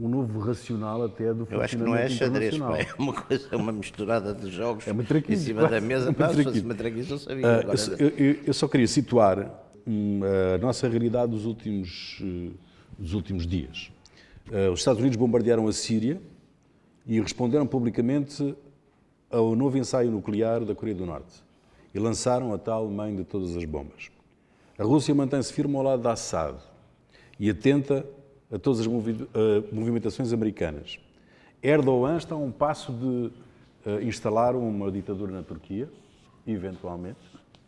[0.00, 3.56] um novo racional até do Eu acho que não é xadrez, é uma coisa, é
[3.56, 6.10] uma misturada de jogos é em cima da mesa.
[6.12, 7.46] Pá, se fosse não sabia.
[7.46, 9.50] Uh, eu, eu, eu, só queria situar
[9.86, 10.22] um,
[10.54, 12.50] a nossa realidade dos últimos, uh,
[12.98, 13.92] dos últimos dias.
[14.48, 16.18] Uh, os Estados Unidos bombardearam a Síria
[17.06, 18.54] e responderam publicamente
[19.30, 21.42] ao novo ensaio nuclear da Coreia do Norte
[21.94, 24.10] e lançaram a tal mãe de todas as bombas.
[24.78, 26.56] A Rússia mantém-se firme ao lado de Assad
[27.38, 28.04] e atenta
[28.50, 30.98] a todas as movimentações americanas.
[31.62, 33.30] Erdogan está a um passo de
[33.88, 35.88] uh, instalar uma ditadura na Turquia,
[36.46, 37.20] eventualmente,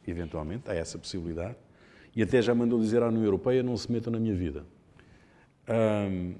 [0.06, 1.56] eventualmente, há essa possibilidade,
[2.16, 4.64] e até já mandou dizer à União Europeia não se metam na minha vida.
[5.68, 6.34] Um,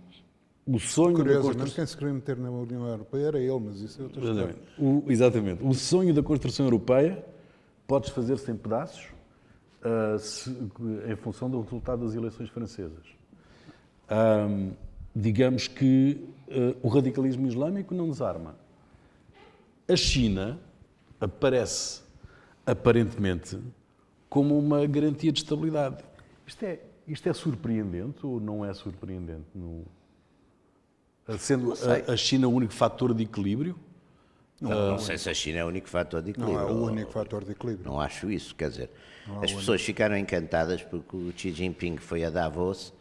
[0.67, 1.75] o sonho Curiosamente, construção...
[1.75, 4.59] quem se queria meter na União Europeia era ele, mas isso é outra exatamente.
[4.79, 5.65] O, exatamente.
[5.65, 7.25] O sonho da construção europeia
[7.87, 9.07] pode fazer-se em pedaços
[9.83, 10.51] uh, se,
[11.11, 13.23] em função do resultado das eleições francesas
[15.15, 18.57] digamos que uh, o radicalismo islâmico não desarma.
[19.89, 20.59] A China
[21.21, 22.03] aparece
[22.65, 23.59] aparentemente
[24.29, 26.03] como uma garantia de estabilidade.
[26.47, 29.47] Isto é, isto é surpreendente ou não é surpreendente?
[29.55, 29.85] No...
[31.39, 33.79] Sendo a, a China o único fator de equilíbrio?
[34.61, 36.59] Não, não, sei se a China é o único fator de equilíbrio.
[36.59, 37.85] Não é o único fator de equilíbrio.
[37.85, 38.91] Não acho isso, quer dizer,
[39.43, 39.85] as pessoas único.
[39.85, 42.93] ficaram encantadas porque o Xi Jinping foi a Davos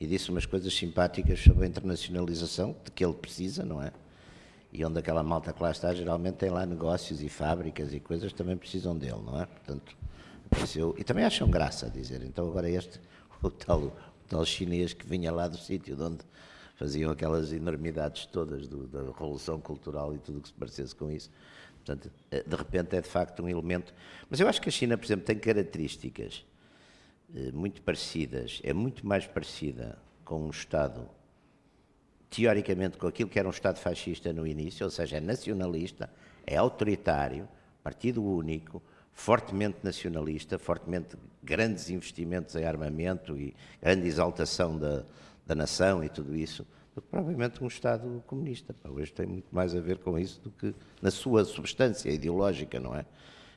[0.00, 3.92] e disse umas coisas simpáticas sobre a internacionalização, de que ele precisa, não é?
[4.72, 8.32] E onde aquela malta que lá está, geralmente tem lá negócios e fábricas e coisas
[8.32, 9.44] também precisam dele, não é?
[9.44, 9.94] Portanto,
[10.46, 12.98] apareceu, e também acham graça a dizer, então agora este,
[13.42, 13.92] o tal, o
[14.26, 16.24] tal chinês que vinha lá do sítio de onde
[16.80, 21.10] faziam aquelas enormidades todas do, da revolução cultural e tudo o que se parecesse com
[21.10, 21.30] isso.
[21.84, 23.92] Portanto, eh, de repente é de facto um elemento.
[24.30, 26.42] Mas eu acho que a China, por exemplo, tem características
[27.36, 31.06] eh, muito parecidas, é muito mais parecida com um Estado,
[32.30, 36.08] teoricamente, com aquilo que era um Estado fascista no início, ou seja, é nacionalista,
[36.46, 37.46] é autoritário,
[37.82, 45.04] partido único, fortemente nacionalista, fortemente grandes investimentos em armamento e grande exaltação da,
[45.50, 48.72] da nação e tudo isso, do que provavelmente um Estado comunista.
[48.84, 52.94] Hoje tem muito mais a ver com isso do que na sua substância ideológica, não
[52.94, 53.04] é?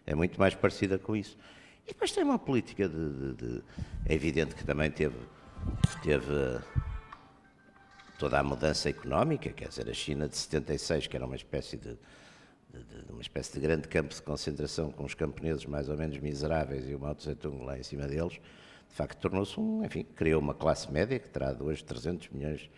[0.03, 1.37] É muito mais parecida com isso.
[1.85, 3.63] E depois tem uma política de, de, de,
[4.07, 5.15] É evidente que também teve,
[6.01, 6.59] teve
[8.17, 11.93] toda a mudança económica, quer dizer, a China de 76, que era uma espécie de,
[11.93, 16.89] de, uma espécie de grande campo de concentração com os camponeses mais ou menos miseráveis
[16.89, 18.39] e o Mao Tse-Tung lá em cima deles,
[18.93, 22.69] de facto tornou-se um, enfim, criou uma classe média que terá hoje 300 milhões,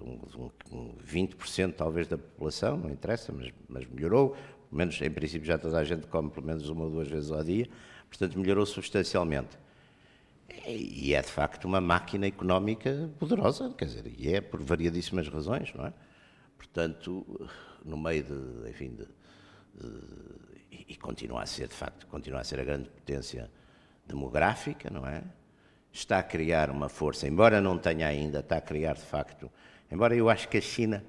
[0.00, 5.46] um, um 20% talvez da população, não interessa, mas, mas melhorou, pelo menos em princípio
[5.46, 7.68] já toda a gente come pelo menos uma ou duas vezes ao dia,
[8.08, 9.58] Portanto, melhorou substancialmente.
[10.66, 15.72] E é de facto uma máquina económica poderosa, quer dizer, e é por variadíssimas razões,
[15.74, 15.92] não é?
[16.56, 17.48] Portanto,
[17.84, 19.04] no meio de, enfim, de,
[19.74, 23.50] de, e continua a ser, de facto, continua a ser a grande potência
[24.06, 25.22] demográfica, não é?
[25.92, 29.50] Está a criar uma força, embora não tenha ainda, está a criar de facto,
[29.90, 31.04] embora eu acho que a China,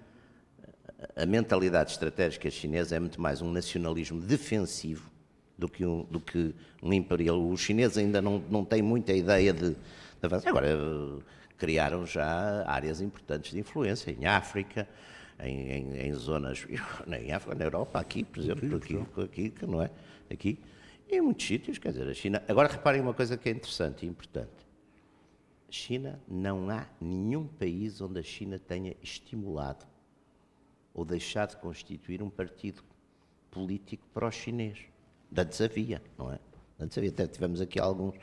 [1.15, 5.09] a mentalidade estratégica chinesa é muito mais um nacionalismo defensivo
[5.57, 7.39] do que um, do que um imperial.
[7.49, 9.77] Os chineses ainda não, não têm muita ideia de, de
[10.23, 10.49] avançar.
[10.49, 10.69] Agora,
[11.57, 14.87] criaram já áreas importantes de influência em África,
[15.41, 16.65] em, em, em zonas,
[17.07, 19.91] em África, na Europa, aqui, por exemplo, aqui, aqui, não é?
[20.31, 20.57] Aqui,
[21.09, 22.43] e em muitos sítios, quer dizer, a China.
[22.47, 24.68] Agora reparem uma coisa que é interessante e importante.
[25.69, 29.85] China, não há nenhum país onde a China tenha estimulado
[30.93, 32.83] ou deixado de constituir um partido
[33.51, 34.79] político pró-chinês.
[35.35, 36.39] Antes havia, não é?
[36.79, 38.15] Antes havia, até tivemos aqui alguns,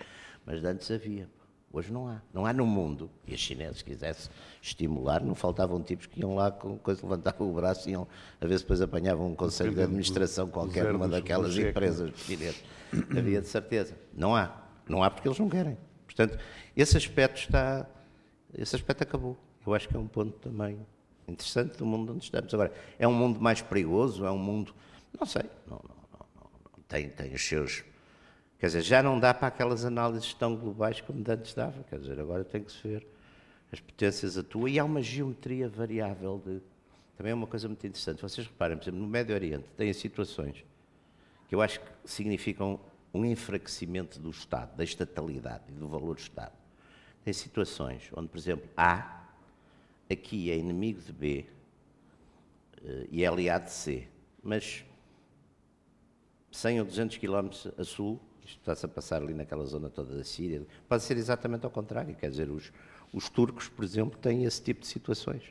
[0.44, 1.28] mas antes havia.
[1.72, 2.22] Hoje não há.
[2.32, 3.10] Não há no mundo.
[3.26, 4.30] E os chineses quisessem
[4.62, 8.08] estimular, não faltavam tipos que iam lá com coisa, levantavam o braço e iam
[8.40, 12.64] a ver se depois apanhavam um conselho de administração qualquer numa daquelas empresas chinesas.
[13.16, 13.94] Havia de certeza.
[14.14, 14.64] Não há.
[14.88, 15.76] Não há porque eles não querem.
[16.16, 16.42] Portanto,
[16.76, 17.86] esse aspecto está.
[18.56, 19.36] Esse aspecto acabou.
[19.66, 20.78] Eu acho que é um ponto também
[21.28, 22.52] interessante do mundo onde estamos.
[22.54, 24.24] Agora, é um mundo mais perigoso?
[24.24, 24.74] É um mundo.
[25.18, 25.42] Não sei.
[25.66, 26.82] Não, não, não, não.
[26.88, 27.84] Tem, tem os seus
[28.58, 31.84] Quer dizer, já não dá para aquelas análises tão globais como antes dava.
[31.84, 33.06] Quer dizer, agora tem que se ver
[33.70, 36.60] as potências atuam e há uma geometria variável de.
[37.16, 38.22] Também é uma coisa muito interessante.
[38.22, 40.64] Vocês reparem, por exemplo, no Médio Oriente tem situações
[41.48, 42.80] que eu acho que significam
[43.16, 46.52] um enfraquecimento do Estado, da estatalidade e do valor do Estado.
[47.24, 49.24] Tem situações onde, por exemplo, A
[50.10, 51.46] aqui é inimigo de B
[52.84, 54.06] eh, e é aliado de C,
[54.42, 54.84] mas
[56.52, 60.22] 100 ou 200 quilómetros a sul isto está-se a passar ali naquela zona toda da
[60.22, 60.64] Síria.
[60.88, 62.72] Pode ser exatamente ao contrário, quer dizer, os,
[63.12, 65.42] os turcos, por exemplo, têm esse tipo de situações.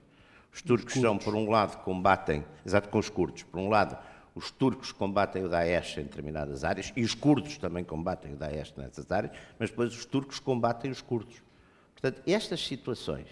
[0.54, 3.98] Os turcos são, por um lado, combatem, exato com os curdos, por um lado,
[4.36, 8.74] os turcos combatem o Daesh em determinadas áreas e os curdos também combatem o Daesh
[8.76, 11.42] nessas áreas, mas depois os turcos combatem os curdos.
[11.94, 13.28] Portanto, estas situações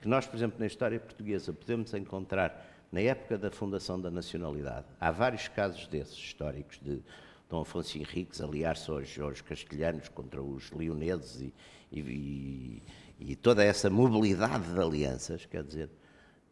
[0.00, 4.86] que nós, por exemplo, na história portuguesa podemos encontrar na época da fundação da nacionalidade,
[5.00, 7.02] há vários casos desses históricos de
[7.48, 12.82] Dom Afonso Henriques aliar-se aos, aos, castelhanos contra os leoneses e, e,
[13.18, 15.90] e, toda essa mobilidade de alianças, quer dizer,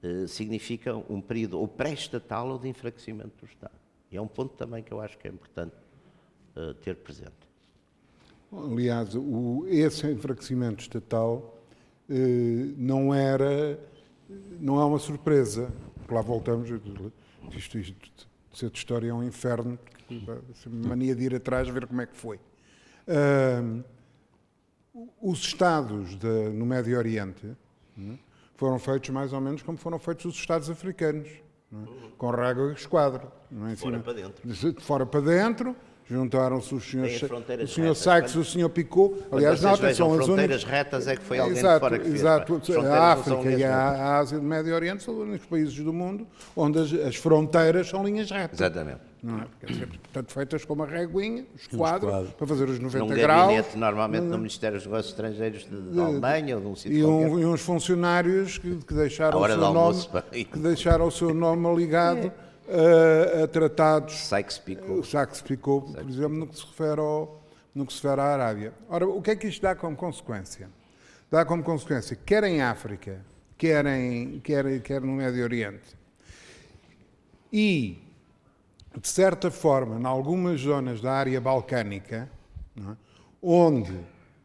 [0.02, 3.83] eh, significa um período ou pré-estatal ou de enfraquecimento do Estado.
[4.14, 5.74] E é um ponto também que eu acho que é importante
[6.54, 7.32] eh, ter presente.
[8.52, 11.60] Aliás, o, esse enfraquecimento estatal
[12.08, 13.76] eh, não era,
[14.60, 15.72] não é uma surpresa.
[16.08, 16.70] Lá voltamos,
[17.56, 19.76] isto, isto, ser de história é um inferno,
[20.70, 22.38] mania de ir atrás ver como é que foi.
[23.08, 23.82] Uh,
[25.20, 27.56] os Estados de, no Médio Oriente
[27.96, 28.16] né,
[28.54, 31.28] foram feitos mais ou menos como foram feitos os Estados africanos,
[31.74, 33.30] né, com régua e esquadro.
[33.72, 33.76] É?
[33.76, 34.48] Fora para dentro.
[34.48, 35.76] De fora para dentro,
[36.08, 39.14] juntaram-se os senhores, o senhor Sykes e o senhor Picot.
[39.32, 40.64] Aliás, nota, são as fronteiras únicas...
[40.64, 42.60] retas é que foi alguém exato, de fora que exato.
[42.60, 42.78] fez.
[42.84, 46.78] A África e a, Ásia do Médio Oriente são os únicos países do mundo onde
[46.78, 48.60] as, as fronteiras são linhas retas.
[48.60, 49.14] Exatamente.
[49.24, 49.46] Não é?
[49.46, 53.40] Porque ser, portanto, feitas com uma reguinha, os quadros, para fazer os 90 Num graus.
[53.40, 57.38] gabinete, normalmente, no Ministério dos Negócios Estrangeiros de Alemanha ou de um sítio e, um,
[57.38, 62.26] e uns funcionários que, que deixaram, o seu, nome, que deixaram o seu nome ligado
[62.26, 62.43] a,
[63.42, 64.14] a tratados.
[64.28, 65.06] Sykes-Picot.
[65.06, 67.42] Sykes-Picot, por exemplo, no que, se refere ao,
[67.74, 68.72] no que se refere à Arábia.
[68.88, 70.68] Ora, o que é que isto dá como consequência?
[71.30, 73.20] Dá como consequência, quer em África,
[73.58, 75.96] quer, em, quer, quer no Médio Oriente,
[77.52, 77.98] e,
[79.00, 82.28] de certa forma, em algumas zonas da área balcânica,
[82.76, 82.96] é?
[83.40, 83.96] onde,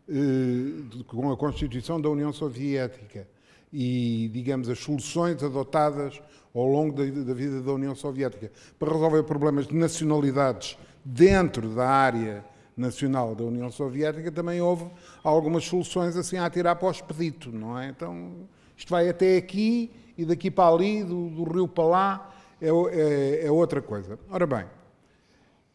[0.08, 3.28] eh, com a Constituição da União Soviética
[3.72, 6.22] e, digamos, as soluções adotadas
[6.60, 11.88] ao longo da, da, vida da União Soviética para resolver problemas de nacionalidades dentro da
[11.88, 12.46] área
[12.76, 14.86] nacional da União Soviética, também houve
[15.24, 17.90] algumas soluções assim a tirar para o expedito, não é?
[17.90, 22.68] Então, isto vai até aqui e daqui para ali, do, do rio para lá, é,
[22.68, 24.18] é, é, outra coisa.
[24.30, 24.66] Ora bem,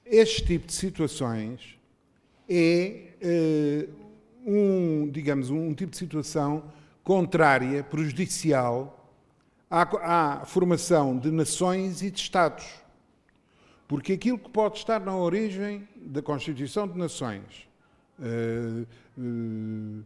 [0.04, 1.78] este tipo de situações
[2.48, 3.88] é, é
[4.46, 6.64] um, digamos, um tipo de situação
[7.02, 9.03] contrária, prejudicial
[9.70, 12.64] à, à formação de nações e de Estados.
[13.86, 17.68] Porque aquilo que pode estar na origem da Constituição de Nações,
[18.18, 18.86] uh,
[19.18, 20.04] uh,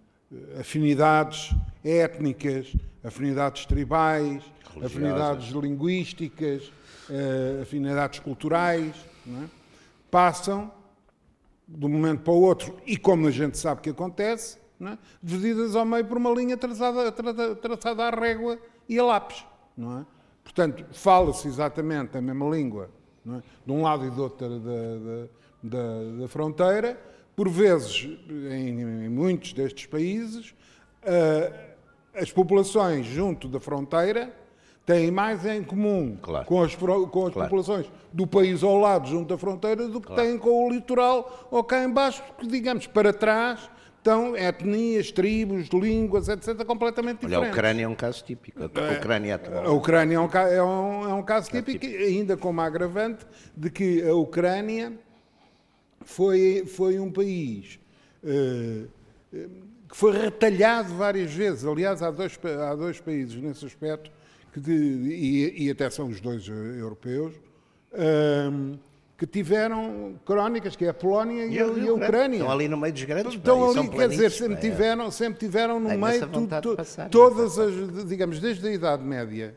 [0.61, 4.43] afinidades étnicas, afinidades tribais,
[4.85, 6.65] afinidades linguísticas,
[7.09, 8.95] uh, afinidades culturais,
[9.27, 9.45] é?
[10.11, 10.71] passam
[11.67, 14.99] de um momento para o outro, e como a gente sabe que acontece, é?
[15.23, 19.45] divididas ao meio por uma linha traçada, traçada à régua e a lápis
[19.79, 20.07] não é?
[20.43, 22.91] Portanto, fala-se exatamente a mesma língua,
[23.27, 23.43] é?
[23.65, 25.29] de um lado e do outro da, da,
[25.63, 27.01] da, da fronteira.
[27.37, 30.55] Por vezes, em, em muitos destes países,
[31.05, 31.69] uh,
[32.13, 34.35] as populações junto da fronteira
[34.85, 36.47] têm mais em comum claro.
[36.47, 37.33] com as, com as claro.
[37.33, 40.23] populações do país ao lado, junto da fronteira, do que claro.
[40.23, 43.71] têm com o litoral ou cá embaixo, porque, digamos, para trás
[44.09, 47.39] estão etnias, tribos, línguas, etc., completamente diferentes.
[47.39, 48.63] Olha, a Ucrânia é um caso típico.
[48.63, 49.67] A é, Ucrânia atual.
[49.67, 53.27] A Ucrânia é um, é um, é um caso típico, típico, ainda com uma agravante
[53.55, 54.99] de que a Ucrânia
[56.01, 57.79] foi, foi um país
[58.25, 58.89] uh,
[59.31, 61.65] que foi retalhado várias vezes.
[61.67, 64.11] Aliás, há dois, há dois países nesse aspecto,
[64.53, 67.35] que de, e, e, até são os dois europeus,
[67.93, 68.79] uh,
[69.19, 72.37] que tiveram crónicas, que é a Polónia e, E a, e a e a Ucrânia.
[72.39, 73.35] Estão ali no meio dos grandes.
[73.35, 74.57] Estão ali, quer dizer, sempre é.
[74.61, 79.03] tiveram, sempre tiveram no meio, tu- tu- de passar, todas as, digamos, desde a Idade
[79.03, 79.57] Média,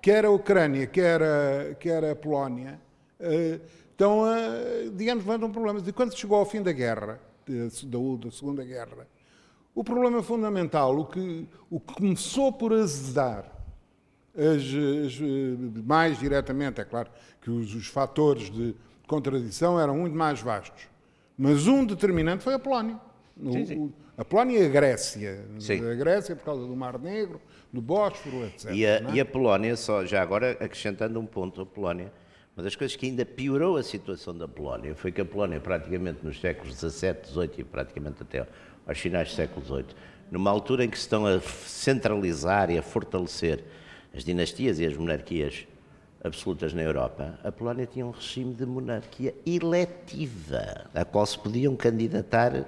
[0.00, 2.80] quer a Ucrânia, quer a, quer a Polónia,
[3.20, 3.60] eh,
[3.90, 4.38] estão, a,
[4.94, 5.86] digamos, levantam problemas.
[5.86, 9.06] E quando chegou ao fim da guerra, da, da Segunda Guerra,
[9.74, 13.44] o problema fundamental, o que, o que começou por azedar
[14.34, 17.10] as, as, eh, mais diretamente, é claro
[17.42, 18.74] que os, os fatores de
[19.12, 20.84] contradição eram muito mais vastos,
[21.36, 22.98] mas um determinante foi a Polónia.
[23.50, 23.92] Sim, sim.
[24.16, 25.44] a Polónia e a Grécia.
[25.58, 25.86] Sim.
[25.86, 27.38] A Grécia por causa do Mar Negro,
[27.70, 28.70] do Bósforo, etc.
[28.72, 29.04] E a, é?
[29.12, 32.10] e a Polónia, só, já agora acrescentando um ponto, a Polónia,
[32.56, 36.24] uma das coisas que ainda piorou a situação da Polónia foi que a Polónia, praticamente
[36.24, 38.46] nos séculos XVII, XVIII e praticamente até
[38.86, 39.86] aos finais do século XVIII,
[40.30, 43.62] numa altura em que se estão a centralizar e a fortalecer
[44.14, 45.66] as dinastias e as monarquias
[46.24, 51.74] absolutas na Europa, a Polónia tinha um regime de monarquia eletiva, a qual se podiam
[51.74, 52.64] candidatar,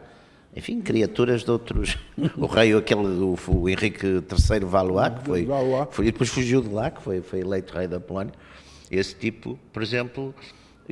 [0.57, 1.97] enfim, criaturas de outros.
[2.37, 5.47] O rei, aquele, o, o Henrique III Valois, que foi,
[5.91, 8.33] foi, depois fugiu de lá, que foi, foi eleito rei da Polónia.
[8.91, 10.35] Esse tipo, por exemplo,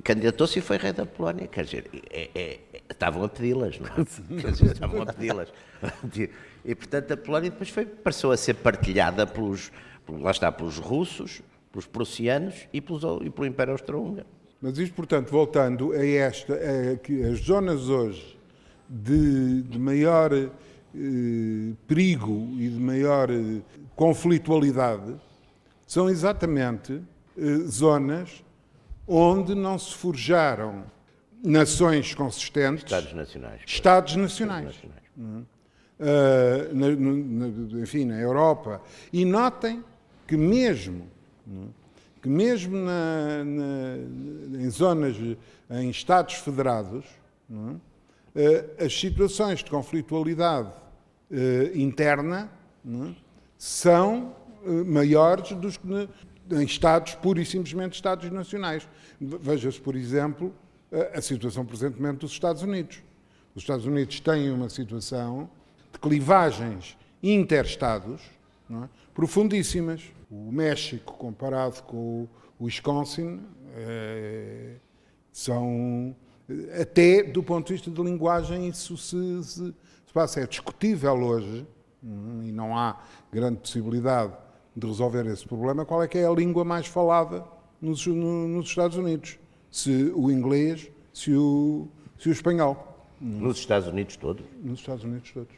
[0.03, 1.47] candidatou-se e foi rei da Polónia.
[1.49, 4.41] Quer dizer, é- é- é- estavam a pedi-las, não é?
[4.41, 5.49] Quer dizer, estavam a pedi-las.
[6.65, 9.71] E, portanto, a Polónia depois foi, passou a ser partilhada pelos,
[10.09, 11.43] lá está, pelos russos,
[11.73, 14.27] pelos prussianos e, pelos, e pelo Império Austro-Húngaro.
[14.61, 18.39] Mas isto, portanto, voltando a esta, a, que as zonas hoje
[18.89, 20.51] de, de maior eh,
[21.89, 23.61] perigo e de maior eh,
[23.97, 25.17] conflitualidade
[25.87, 27.03] são exatamente
[27.37, 28.45] eh, zonas
[29.09, 30.85] onde não se forjaram
[31.43, 33.61] nações consistentes, Estados Nacionais.
[33.67, 34.65] Estados nacionais.
[34.67, 35.03] nacionais.
[35.99, 38.81] Uh, na- na- enfim, na Europa.
[39.13, 39.85] E notem
[40.27, 41.07] que mesmo?
[42.21, 45.17] Que mesmo na- na- em zonas,
[45.71, 47.05] em Estados federados,
[47.51, 47.77] é?
[48.35, 50.71] Uh, as situações de conflitualidade
[51.31, 52.51] uh, interna
[52.87, 53.11] é?
[53.59, 54.35] são
[54.65, 56.09] uh, maiores dos que
[56.51, 58.89] em Estados, pura e simplesmente Estados nacionais.
[59.21, 60.51] Ve- Veja-se, por exemplo,
[60.91, 63.03] a- a situação presentemente dos Estados Unidos.
[63.55, 65.51] Os Estados Unidos têm uma situação
[65.93, 68.23] de clivagens interestados
[68.71, 68.89] é?
[69.15, 70.01] profundíssimas.
[70.35, 72.27] O México, comparado com
[72.59, 73.41] o Wisconsin,
[73.75, 74.77] eh,
[75.31, 76.17] são
[76.81, 79.67] até do ponto de vista de linguagem isso se, se,
[80.07, 80.41] se passa.
[80.41, 81.67] É discutível hoje
[82.03, 82.99] hum, e não há
[83.31, 84.33] grande possibilidade
[84.75, 85.85] de resolver esse problema.
[85.85, 87.45] Qual é que é a língua mais falada
[87.81, 89.39] nos, no- nos Estados Unidos?
[89.71, 94.45] Se o inglês, se o, se o espanhol Nos Estados Unidos todos.
[94.63, 95.55] nos Estados Unidos todos.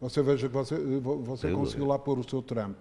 [0.00, 0.74] Você veja que você,
[1.22, 2.80] você conseguiu lá pôr o seu Trump.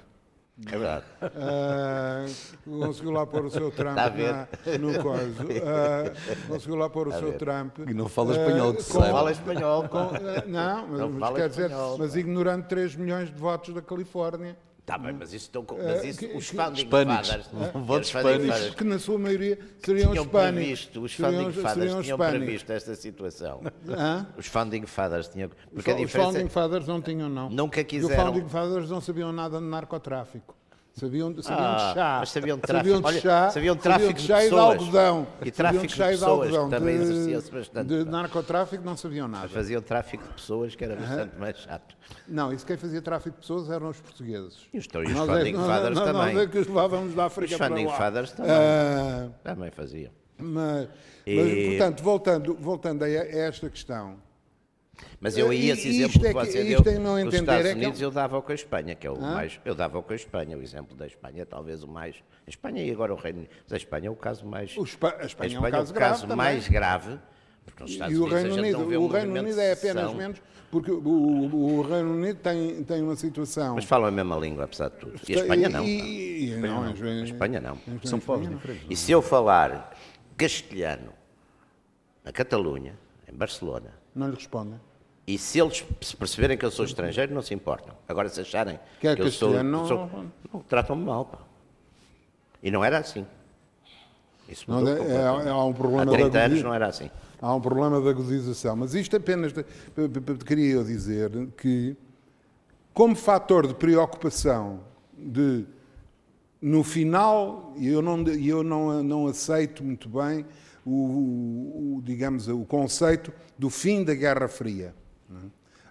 [0.65, 1.03] É verdade.
[1.21, 2.25] Ah,
[2.63, 4.31] conseguiu lá pôr o seu Trump Está a ver?
[4.33, 4.47] na-
[4.79, 5.43] no coiso.
[5.65, 6.11] Ah,
[6.47, 7.79] conseguiu lá pôr o seu Trump.
[7.85, 9.13] E não fala Ah, espanhol, que se com- saiba.
[9.17, 9.89] Fala espanhol.
[9.89, 12.19] com- ah, não, mas, Não mas fala quer dizer, espanhol, mas pá.
[12.19, 14.55] ignorando 3 milhões de votos da Califórnia.
[14.85, 17.27] Está bem, mas isso, estão, com- mas isso que- os founding Hispânicos.
[17.27, 18.55] fathers, Eh, os votos founding hispânicos.
[18.55, 20.53] fathers Que na sua maioria seriam tinham hispânicos.
[20.61, 22.45] previsto, os Seriam- founding fathers seriam tinham hispânicos.
[22.45, 23.61] previsto esta situação.
[23.89, 24.27] Hã?
[24.37, 25.49] Os founding fathers tinham.
[25.73, 27.49] Porque a Os diferença Founding Fathers não tinham, não.
[27.49, 28.25] Nunca E quiseram.
[28.25, 30.55] Os Founding Fathers não sabiam nada de narcotráfico.
[30.97, 32.17] Sabiam, de- sabiam Ah, de chá.
[32.21, 32.99] mas sabiam de Sabiam tráfico.
[33.01, 33.49] de Olha, chá.
[33.51, 34.79] sabiam de tráfico de de chá e de pessoas.
[34.79, 35.27] algodão.
[35.41, 36.69] E tráfico sabiam de de e de pessoas, algodão.
[36.69, 38.11] também De- exercia-se bastante, De pá.
[38.11, 39.49] narcotráfico não sabiam nada.
[39.49, 41.95] faziam tráfico de pessoas que era bastante mais chato.
[42.25, 44.57] Não, isso quem fazia tráfico de pessoas eram os portugueses.
[44.73, 46.33] E os, e os Nós founding é, fathers nós, também.
[46.33, 47.93] Nós é que os levávamos da África Os para lá.
[47.93, 48.51] fathers também.
[48.53, 50.11] Ah, Também faziam.
[50.37, 50.87] mas,
[51.27, 54.15] E- mas, portanto, voltando, voltando a esta questão,
[55.19, 57.65] Mas eu E- aí, esse exemplo é que- você isto deu, em meu dos Estados
[57.65, 59.59] é que é Unidos, eu dava com a Espanha, que é o mais...
[59.65, 62.15] Eu dava com a Espanha, o exemplo da Espanha, talvez o mais...
[62.45, 63.51] A Espanha e agora o Reino Unido.
[63.63, 64.75] Mas a Espanha é o caso mais...
[64.77, 66.37] O Espa- a Espanha é um o caso grave também.
[66.37, 67.19] mais grave,
[67.65, 69.59] porque nos Estados e o Unidos Reino a gente Unido, não um o Reino Unido
[69.59, 70.41] é apenas menos,
[70.71, 73.75] porque o, o- o Reino Unido tem, tem uma situação.
[73.75, 75.19] Mas falam a mesma língua, apesar de tudo.
[75.27, 75.83] E a Espanha não.
[75.83, 76.83] E, e- A Espanha não, não.
[76.83, 77.71] a A Espanha não.
[77.73, 77.75] a
[78.07, 78.55] São Espanha povos não.
[78.57, 78.87] diferentes.
[78.89, 79.97] E se eu falar
[80.37, 81.11] castelhano
[82.23, 82.97] na Catalunha,
[83.31, 84.79] em Barcelona, Não lhe respondem.
[85.27, 87.93] e se eles se perceberem que eu sou estrangeiro, não se importam.
[88.07, 90.09] Agora, se acharem Que é eu sou, não- sou-
[90.53, 91.39] não, tratam-me mal, pá.
[92.63, 93.25] E não era assim.
[94.47, 95.47] Isso Não, mudou é- completamente.
[95.47, 97.09] é- há um problema Há da 30 anos não era assim.
[97.41, 98.75] Há um problema de agudização.
[98.75, 99.51] Mas isto apenas.
[99.51, 99.65] de-
[100.45, 101.95] queria eu dizer que,
[102.93, 104.81] como fator de preocupação,
[105.17, 105.65] de
[106.61, 110.45] no final, e eu não, eu não, não aceito muito bem
[110.85, 114.93] o, o- o, digamos, o conceito do fim da Guerra Fria.
[115.31, 115.35] é?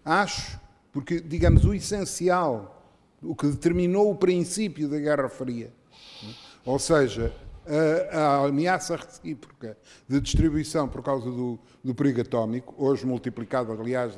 [0.04, 0.60] Acho,
[0.92, 2.82] porque, digamos, o essencial,
[3.22, 5.72] o que determinou o princípio da Guerra Fria,
[6.22, 6.26] é?
[6.64, 7.32] ou seja,
[8.12, 9.76] a, a ameaça recíproca
[10.06, 14.12] de distribuição por causa do, do perigo atómico, hoje multiplicado, aliás,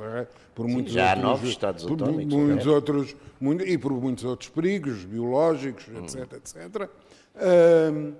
[0.54, 2.70] por muitos já outros, há novos estados por atómicos, muitos é?
[2.70, 3.16] outros,
[3.64, 6.90] e por muitos outros perigos biológicos, etc, etc.
[7.36, 8.14] Hum,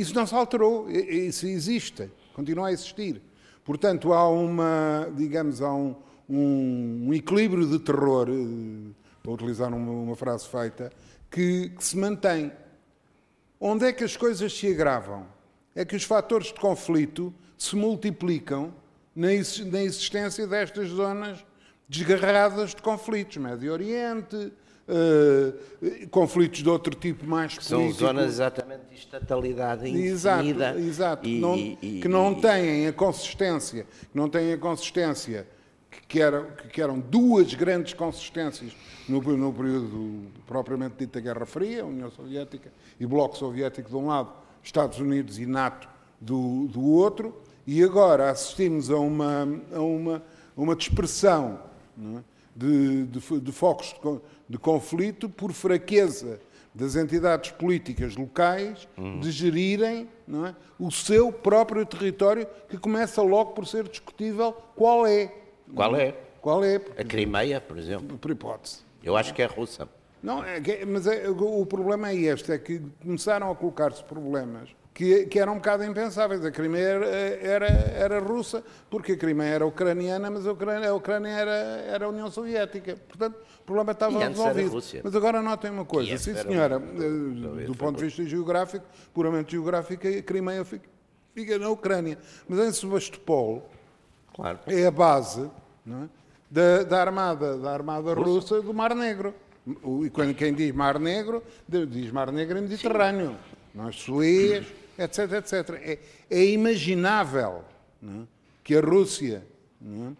[0.00, 3.20] isso não se alterou, isso existe, continua a existir.
[3.64, 5.94] Portanto, há uma, digamos, há um,
[6.28, 8.92] um- equilíbrio de terror, eh,
[9.22, 10.90] para utilizar uma, uma frase feita,
[11.30, 12.50] que, que se mantém.
[13.60, 15.26] Onde é que as coisas se agravam?
[15.74, 18.72] É que os fatores de conflito se multiplicam
[19.14, 21.44] na existência destas zonas
[21.88, 23.36] desgarradas de conflitos.
[23.36, 24.52] Médio Oriente,
[24.92, 28.00] eh, conflitos de outro tipo mais São político.
[28.04, 30.80] zonas exatamente de estatalidade Exato, indefinida.
[30.80, 31.28] exato.
[31.28, 35.46] e- Não- e- que não e- têm a consistência, que não têm a consistência
[35.90, 38.72] que, que eram, que eram duas grandes consistências
[39.08, 44.06] no, no período propriamente dito da Guerra Fria, União Soviética e Bloco Soviético de um
[44.06, 44.32] lado,
[44.62, 45.88] Estados Unidos e NATO
[46.20, 47.34] do, do outro,
[47.66, 50.22] e agora assistimos a uma, a uma,
[50.56, 51.60] uma dispersão
[51.98, 52.29] é?
[52.54, 56.40] De, de de focos de, de conflito por fraqueza
[56.74, 58.86] das entidades políticas locais
[59.20, 65.32] de gerirem é, o seu próprio território, que começa logo por ser discutível qual é.
[65.74, 66.14] Qual é?
[66.40, 68.16] Qual é, A Crimeia, por exemplo.
[68.16, 68.78] por hipótese.
[69.02, 69.88] Eu acho que é russa.
[70.22, 75.26] Não, é mas é- o problema é este, é que começaram a colocar-se problemas que,
[75.26, 76.44] que eram um bocado impensáveis.
[76.44, 80.94] A Crimeia era, era, era russa, porque a Crimeia era ucraniana, mas a Ucrânia, a
[80.94, 82.96] Ucrânia era, era a União Soviética.
[83.08, 84.82] Portanto, o problema estava resolvido.
[85.04, 88.84] Mas agora notem uma coisa, sim senhora, eh, do foi ponto de vista geográfico,
[89.14, 90.88] puramente geográfico, a Crimeia fica,
[91.34, 92.18] fica na Ucrânia.
[92.48, 93.70] Mas em Sebastopol,
[94.34, 94.58] Claro.
[94.66, 95.50] é a base
[95.86, 96.08] é?
[96.50, 99.34] da, da armada, da armada russa do Mar Negro.
[100.04, 103.36] E quando quem diz Mar Negro, diz Mar Negro e Mediterrâneo.
[103.74, 103.92] Não é?
[103.92, 104.66] Suez,
[105.04, 105.70] etc, etc.
[105.82, 105.98] É,
[106.30, 107.64] é imaginável
[108.02, 108.06] é?
[108.62, 109.42] que a Rússia
[109.82, 110.12] é?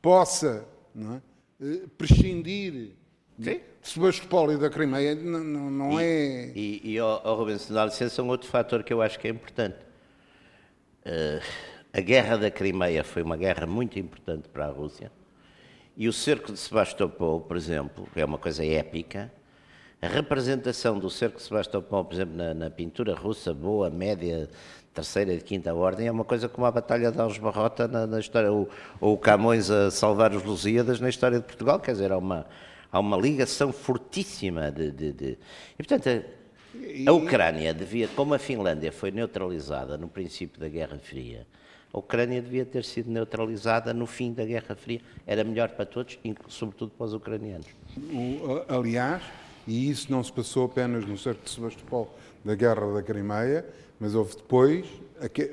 [0.00, 0.64] possa
[0.96, 1.20] é?
[1.60, 2.92] Eh, prescindir
[3.36, 3.42] Sim.
[3.42, 5.14] de Sebastopol e da Crimeia.
[5.14, 6.52] Não, não, não é...
[6.54, 9.26] E, e ó, ó, Rubens, se dá licença, um outro fator que eu acho que
[9.26, 9.76] é importante.
[11.04, 11.40] Eh,
[11.92, 15.10] a guerra da Crimeia foi uma guerra muito importante para a Rússia.
[15.96, 19.32] E o cerco de Sebastopol, por exemplo, é uma coisa épica,
[20.00, 24.48] a representação do cerco de Sebastopol, por exemplo, na, na pintura russa, boa, média,
[24.94, 28.50] terceira e quinta ordem, é uma coisa como a Batalha de Aljubarrota na, na história,
[28.52, 28.68] ou,
[29.00, 32.46] ou o Camões a salvar os Lusíadas na história de Portugal, quer dizer, há uma,
[32.92, 34.90] há uma ligação fortíssima de...
[34.92, 35.38] de- de-
[35.78, 40.98] E, portanto, a, a Ucrânia devia, como a Finlândia foi neutralizada no princípio da Guerra
[40.98, 41.44] Fria,
[41.92, 45.00] a Ucrânia devia ter sido neutralizada no fim da Guerra Fria.
[45.26, 46.18] Era melhor para todos,
[46.48, 47.66] sobretudo para os ucranianos.
[48.12, 49.22] O- aliás,
[49.68, 52.12] e isso não se passou apenas no cerco de Sebastopol
[52.44, 53.64] da Guerra da Crimeia,
[54.00, 54.86] mas houve depois
[55.20, 55.50] a, que-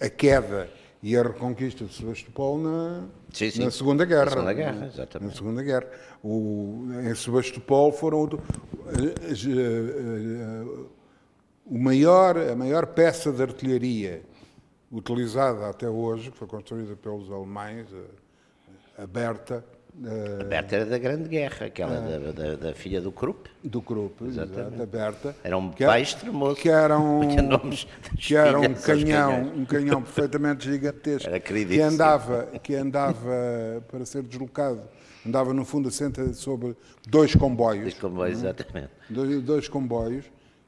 [0.00, 0.68] a- a queda
[1.02, 3.64] e a reconquista de Sebastopol na, Sim, sim.
[3.64, 4.24] na Segunda Guerra.
[4.26, 5.30] Na Segunda Guerra, exatamente.
[5.30, 5.90] Na Segunda Guerra.
[6.22, 8.40] O, em Sebastopol foram o,
[9.30, 10.84] as, eh, eh,
[11.66, 14.22] o maior, a maior peça de artilharia
[14.90, 17.86] utilizada até hoje, que foi construída pelos alemães,
[18.98, 19.02] a,
[19.96, 23.12] a Berta, eh, A Berta era da Grande Guerra, aquela da, da- da filha do
[23.12, 23.48] Krupp.
[23.62, 25.36] do Krupp, exato, a Berta.
[25.44, 26.56] Era um que pai extremoso.
[26.56, 27.20] Que era um,
[28.18, 31.28] que era um canhão, um canhão perfeitamente gigantesco.
[31.28, 34.82] Era que andava, que andava para ser deslocado,
[35.26, 36.76] andava no fundo assenta sobre
[37.08, 37.84] dois comboios.
[37.84, 38.90] Diz como é, exatamente.
[39.08, 40.24] Dois, dois comboios.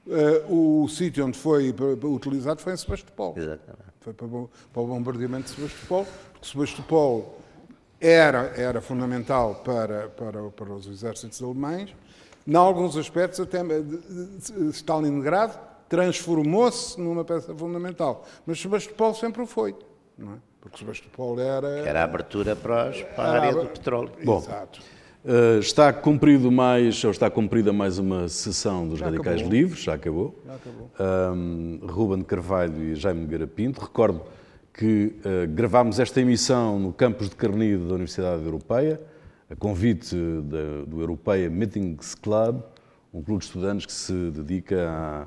[0.09, 1.75] Eh, o sítio onde foi
[2.05, 3.35] utilizado foi em Sebastopol.
[3.37, 3.87] Exatamente.
[4.01, 7.41] Foi para, o- para o bombardeamento de Sebastopol, porque Sebastopol
[8.07, 11.95] era, era fundamental para, para, para os exércitos alemães.
[12.47, 18.25] Em alguns aspectos, até de- Stalingrado transformou-se numa peça fundamental.
[18.47, 19.75] Mas Sebastopol sempre o foi,
[20.17, 20.37] não é?
[20.61, 21.69] Porque Sebastopol era...
[21.81, 24.13] Era a abertura para, os- para a área do petróleo.
[24.25, 24.39] Bom.
[24.39, 24.81] Exato.
[25.25, 29.53] Uh, está cumprido mais, ou está cumprida mais uma sessão dos Radicais acabou.
[29.53, 30.39] Livres, já acabou.
[30.47, 30.91] Já acabou.
[31.35, 33.81] Um, Ruben Carvalho e Jaime Nogueira Pinto.
[33.81, 34.23] Recordo
[34.77, 39.01] que uh, gravámos esta emissão no campus de Carnido da Universidade Europeia,
[39.51, 42.61] a convite da- do Europeia Meetings Club,
[43.15, 45.27] um clube de estudantes que se dedica à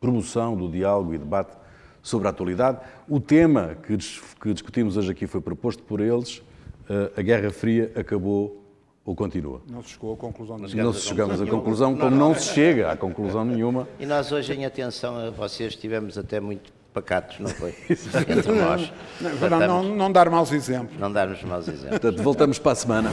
[0.00, 1.56] promoção do diálogo e debate
[2.02, 2.80] sobre a atualidade.
[3.08, 6.38] O tema que, dis- que discutimos hoje aqui foi proposto por eles.
[6.38, 8.64] Uh, a Guerra Fria acabou
[9.04, 9.60] ou continua?
[9.70, 12.90] Não se chegou à conclusão de Não se chegamos à conclusão, como não se chega
[12.90, 13.86] à conclusão nenhuma.
[14.00, 17.74] E nós hoje, em atenção a vocês, estivemos até muito pacatos, não foi?
[17.88, 18.92] Entre nós.
[19.20, 20.98] Não, não, não dar maus exemplos.
[20.98, 21.98] não darmos maus exemplos.
[21.98, 23.10] Portanto, voltamos para a semana.